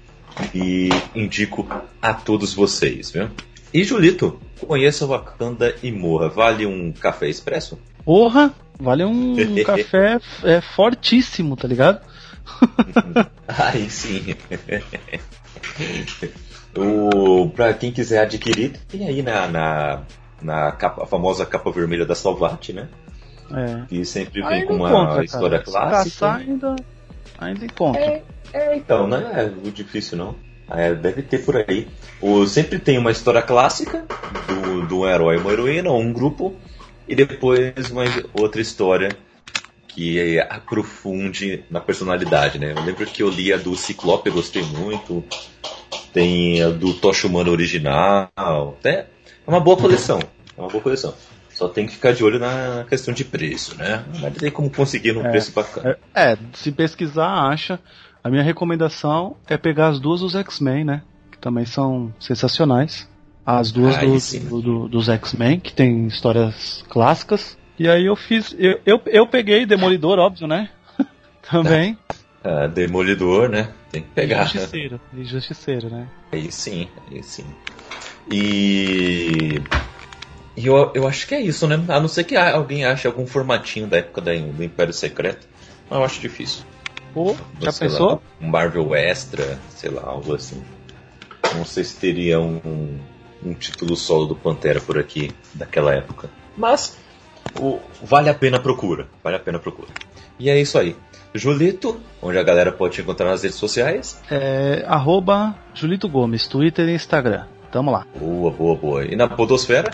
e 0.54 0.90
indico 1.14 1.68
a 2.02 2.14
todos 2.14 2.54
vocês, 2.54 3.12
viu? 3.12 3.30
E 3.74 3.84
Julito, 3.84 4.40
conheça 4.66 5.06
Wakanda 5.06 5.76
e 5.84 5.92
morra. 5.92 6.30
Vale 6.30 6.66
um 6.66 6.92
café 6.92 7.30
expresso? 7.30 7.78
Porra, 8.04 8.54
vale 8.80 9.04
um 9.06 9.36
café 9.66 10.20
é, 10.44 10.62
fortíssimo, 10.62 11.56
tá 11.56 11.68
ligado? 11.68 12.02
Aí 13.48 13.90
sim. 13.90 14.36
o, 16.78 17.50
pra 17.50 17.74
quem 17.74 17.92
quiser 17.92 18.20
adquirir, 18.20 18.80
tem 18.88 19.08
aí 19.08 19.22
na, 19.22 19.48
na, 19.48 20.02
na 20.42 20.72
capa, 20.72 21.04
a 21.04 21.06
famosa 21.06 21.46
capa 21.46 21.72
vermelha 21.72 22.06
da 22.06 22.16
Salvati, 22.16 22.72
né? 22.74 22.88
É. 23.52 23.86
Que 23.88 24.06
sempre 24.06 24.42
vem 24.42 24.66
com 24.66 24.76
uma 24.76 24.90
encontra, 24.90 25.24
história 25.24 25.60
cara. 25.60 25.90
clássica. 25.90 26.34
ainda, 26.36 26.76
Ainda 27.40 27.66
encontra. 27.66 28.02
É, 28.02 28.24
é 28.54 28.76
então, 28.78 29.08
não 29.08 29.18
é 29.18 29.50
difícil 29.74 30.18
não. 30.18 30.36
É, 30.70 30.94
deve 30.94 31.22
ter 31.22 31.46
por 31.46 31.56
aí. 31.56 31.88
O, 32.22 32.46
sempre 32.46 32.78
tem 32.78 32.98
uma 32.98 33.12
história 33.12 33.42
clássica 33.42 34.06
do, 34.48 34.86
do 34.86 35.08
herói, 35.08 35.38
uma 35.38 35.52
heroína, 35.52 35.90
ou 35.90 36.02
um 36.02 36.12
grupo, 36.12 36.56
e 37.08 37.16
depois 37.16 37.90
uma 37.90 38.04
outra 38.34 38.62
história 38.62 39.10
que 39.88 40.40
aprofunde 40.42 41.64
na 41.72 41.80
personalidade, 41.80 42.60
né? 42.60 42.74
Eu 42.76 42.84
lembro 42.84 43.06
que 43.06 43.24
eu 43.24 43.30
li 43.30 43.52
a 43.52 43.58
do 43.58 43.76
Ciclope, 43.76 44.30
gostei 44.30 44.62
muito. 44.62 45.24
Tem 46.14 46.62
a 46.62 46.70
do 46.70 46.94
Tocha 46.94 47.28
Humano 47.28 47.52
original. 47.52 48.30
É, 48.84 48.90
é 48.90 49.08
uma 49.48 49.60
boa 49.60 49.78
coleção. 49.78 50.20
É 50.56 50.62
uma 50.62 50.70
boa 50.70 50.84
coleção. 50.84 51.16
Só 51.50 51.68
tem 51.68 51.88
que 51.88 51.94
ficar 51.94 52.14
de 52.14 52.24
olho 52.24 52.38
na 52.38 52.86
questão 52.88 53.12
de 53.12 53.26
preço, 53.26 53.76
né? 53.78 54.06
Mas 54.22 54.36
tem 54.36 54.52
como 54.52 54.70
conseguir 54.70 55.14
num 55.14 55.26
é, 55.26 55.32
preço 55.32 55.52
bacana. 55.52 55.98
É, 56.14 56.34
é, 56.34 56.38
se 56.54 56.72
pesquisar, 56.72 57.50
acha. 57.50 57.80
A 58.24 58.30
minha 58.30 58.44
recomendação 58.44 59.36
é 59.48 59.58
pegar 59.58 59.88
as 59.88 60.00
duas 60.00 60.20
dos 60.20 60.36
X-Men, 60.36 60.86
né? 60.86 61.02
Que 61.32 61.40
também 61.40 61.66
são 61.66 62.14
sensacionais. 62.20 63.10
As 63.48 63.72
duas 63.72 63.96
ah, 63.96 64.02
do, 64.02 64.50
do, 64.50 64.62
do, 64.62 64.90
dos 64.90 65.08
X-Men, 65.08 65.62
que 65.62 65.74
tem 65.74 66.06
histórias 66.06 66.84
clássicas. 66.90 67.58
E 67.80 67.88
aí 67.88 68.06
eu 68.06 68.16
fiz. 68.18 68.54
Eu, 68.60 68.82
eu, 68.86 69.02
eu 69.06 69.26
peguei 69.26 69.66
Demolidor, 69.66 70.20
óbvio, 70.20 70.48
né? 70.48 70.70
também. 71.50 71.98
Ah, 72.44 72.68
Demolidor, 72.68 73.48
né? 73.48 73.70
Tem 73.90 74.02
que 74.02 74.10
pegar. 74.10 74.44
Justiceiro, 74.44 75.00
e 75.14 75.24
Justiceiro, 75.24 75.90
né? 75.90 76.10
Aí 76.34 76.52
sim, 76.52 76.90
aí 77.10 77.24
sim. 77.24 77.46
E. 78.30 79.62
E 80.58 80.68
eu, 80.68 80.92
eu 80.94 81.08
acho 81.08 81.26
que 81.26 81.34
é 81.34 81.40
isso, 81.40 81.66
né? 81.68 81.82
A 81.88 82.02
não 82.02 82.10
ser 82.10 82.26
que 82.26 82.36
alguém 82.36 82.84
ache 82.84 83.08
algum 83.08 83.26
formatinho 83.26 83.88
da 83.88 84.00
época 84.00 84.20
do 84.20 84.62
Império 84.62 84.92
Secreto. 84.94 85.48
Mas 85.90 86.00
eu 86.00 86.04
acho 86.04 86.20
difícil. 86.20 86.66
Pô, 87.14 87.34
já 87.62 87.72
pensou? 87.72 88.10
Lá, 88.10 88.20
um 88.42 88.50
Marvel 88.50 88.94
Extra, 88.94 89.58
sei 89.70 89.90
lá, 89.90 90.02
algo 90.04 90.36
assim. 90.36 90.62
Não 91.56 91.64
sei 91.64 91.86
se 91.86 91.96
teria 91.96 92.42
um, 92.42 92.60
um 93.44 93.54
título 93.54 93.96
solo 93.96 94.26
do 94.26 94.36
Pantera 94.36 94.80
por 94.80 94.98
aqui 94.98 95.32
daquela 95.54 95.94
época. 95.94 96.30
Mas 96.56 96.98
o, 97.60 97.80
vale 98.04 98.30
a 98.30 98.34
pena 98.34 98.58
a 98.58 98.60
procura. 98.60 99.08
Vale 99.24 99.36
a 99.36 99.40
pena 99.40 99.58
a 99.58 99.62
procura. 99.62 99.90
E 100.40 100.50
é 100.50 100.60
isso 100.60 100.78
aí. 100.78 100.96
Julito, 101.34 102.00
onde 102.22 102.38
a 102.38 102.44
galera 102.44 102.72
pode 102.72 102.96
te 102.96 103.02
encontrar 103.02 103.28
nas 103.28 103.44
redes 103.44 103.58
sociais? 103.58 104.22
É, 104.30 104.84
arroba 104.88 105.56
Julito 105.74 106.08
Gomes, 106.08 106.48
Twitter 106.48 106.88
e 106.90 106.96
Instagram. 106.96 107.46
Tamo 107.72 107.92
lá. 107.92 108.06
Boa, 108.16 108.52
boa, 108.52 108.76
boa. 108.76 109.06
E 109.06 109.16
na 109.16 109.28
Podosfera? 109.28 109.92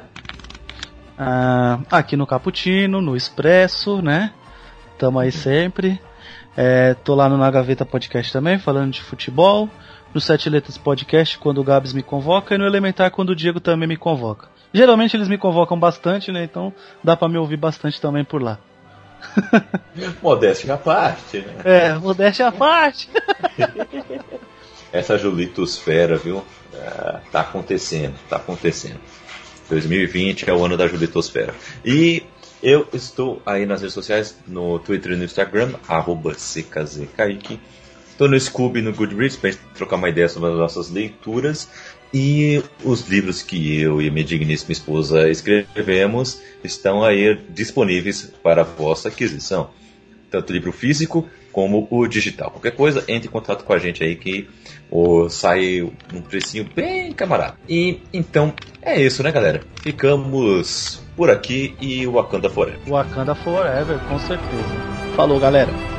Ah, 1.17 1.79
aqui 1.91 2.15
no 2.15 2.27
Caputino, 2.27 3.01
no 3.01 3.15
Expresso, 3.15 4.01
né? 4.01 4.31
Tamo 4.97 5.19
aí 5.19 5.31
sempre. 5.31 5.99
É, 6.55 6.93
tô 6.93 7.15
lá 7.15 7.27
no 7.27 7.37
Na 7.37 7.49
Gaveta 7.49 7.85
Podcast 7.85 8.31
também, 8.31 8.59
falando 8.59 8.91
de 8.91 9.01
futebol. 9.01 9.69
No 10.13 10.21
Sete 10.21 10.49
Letras 10.49 10.77
Podcast, 10.77 11.37
quando 11.37 11.59
o 11.59 11.63
Gabs 11.63 11.93
me 11.93 12.03
convoca. 12.03 12.55
E 12.55 12.57
no 12.57 12.65
Elementar, 12.65 13.09
quando 13.11 13.31
o 13.31 13.35
Diego 13.35 13.59
também 13.59 13.87
me 13.87 13.97
convoca. 13.97 14.47
Geralmente 14.73 15.15
eles 15.15 15.27
me 15.27 15.37
convocam 15.37 15.79
bastante, 15.79 16.31
né? 16.31 16.43
Então 16.43 16.73
dá 17.03 17.15
para 17.15 17.29
me 17.29 17.37
ouvir 17.37 17.57
bastante 17.57 18.01
também 18.01 18.23
por 18.23 18.41
lá. 18.41 18.59
Modéstia 20.21 20.73
à 20.73 20.77
parte, 20.77 21.39
né? 21.39 21.53
É, 21.63 21.93
modéstia 21.93 22.47
à 22.47 22.51
parte. 22.51 23.09
Essa 24.91 25.17
Julitosfera, 25.17 26.17
viu? 26.17 26.43
É, 26.73 27.19
tá 27.31 27.41
acontecendo, 27.41 28.15
tá 28.29 28.35
acontecendo. 28.35 28.99
2020 29.69 30.49
é 30.49 30.53
o 30.53 30.63
ano 30.63 30.77
da 30.77 30.87
Julitosfera. 30.87 31.53
E 31.83 32.23
eu 32.61 32.87
estou 32.93 33.41
aí 33.45 33.65
nas 33.65 33.81
redes 33.81 33.93
sociais, 33.93 34.37
no 34.47 34.79
Twitter 34.79 35.13
e 35.13 35.15
no 35.15 35.23
Instagram, 35.23 35.73
arroba 35.87 36.33
CKZKaique. 36.33 37.59
Estou 38.13 38.29
no 38.29 38.39
Scooby 38.39 38.79
no 38.79 38.93
Goodreads 38.93 39.35
para 39.35 39.51
trocar 39.73 39.95
uma 39.95 40.07
ideia 40.07 40.29
sobre 40.29 40.51
as 40.51 40.55
nossas 40.55 40.91
leituras. 40.91 41.67
E 42.13 42.61
os 42.83 43.09
livros 43.09 43.41
que 43.41 43.81
eu 43.81 43.99
e 43.99 44.11
minha 44.11 44.23
digníssima 44.23 44.71
esposa 44.71 45.27
escrevemos 45.31 46.39
estão 46.63 47.03
aí 47.03 47.35
disponíveis 47.49 48.31
para 48.43 48.61
vossa 48.61 49.09
aquisição. 49.09 49.71
Tanto 50.29 50.51
o 50.51 50.53
livro 50.53 50.71
físico 50.71 51.27
como 51.51 51.87
o 51.89 52.05
digital. 52.07 52.51
Qualquer 52.51 52.75
coisa, 52.75 53.03
entre 53.07 53.29
em 53.29 53.31
contato 53.31 53.63
com 53.63 53.73
a 53.73 53.79
gente 53.79 54.03
aí 54.03 54.15
que 54.15 54.47
o, 54.91 55.27
sai 55.27 55.81
um 55.81 56.21
precinho 56.21 56.69
bem 56.75 57.11
camarada. 57.13 57.57
E 57.67 57.99
então 58.13 58.53
é 58.79 59.01
isso, 59.01 59.23
né, 59.23 59.31
galera? 59.31 59.61
Ficamos 59.81 61.01
por 61.15 61.31
aqui 61.31 61.75
e 61.81 62.05
Wakanda 62.05 62.47
Forever. 62.47 62.79
Wakanda 62.87 63.33
Forever, 63.33 63.97
com 64.07 64.19
certeza. 64.19 64.75
Falou, 65.15 65.39
galera. 65.39 65.92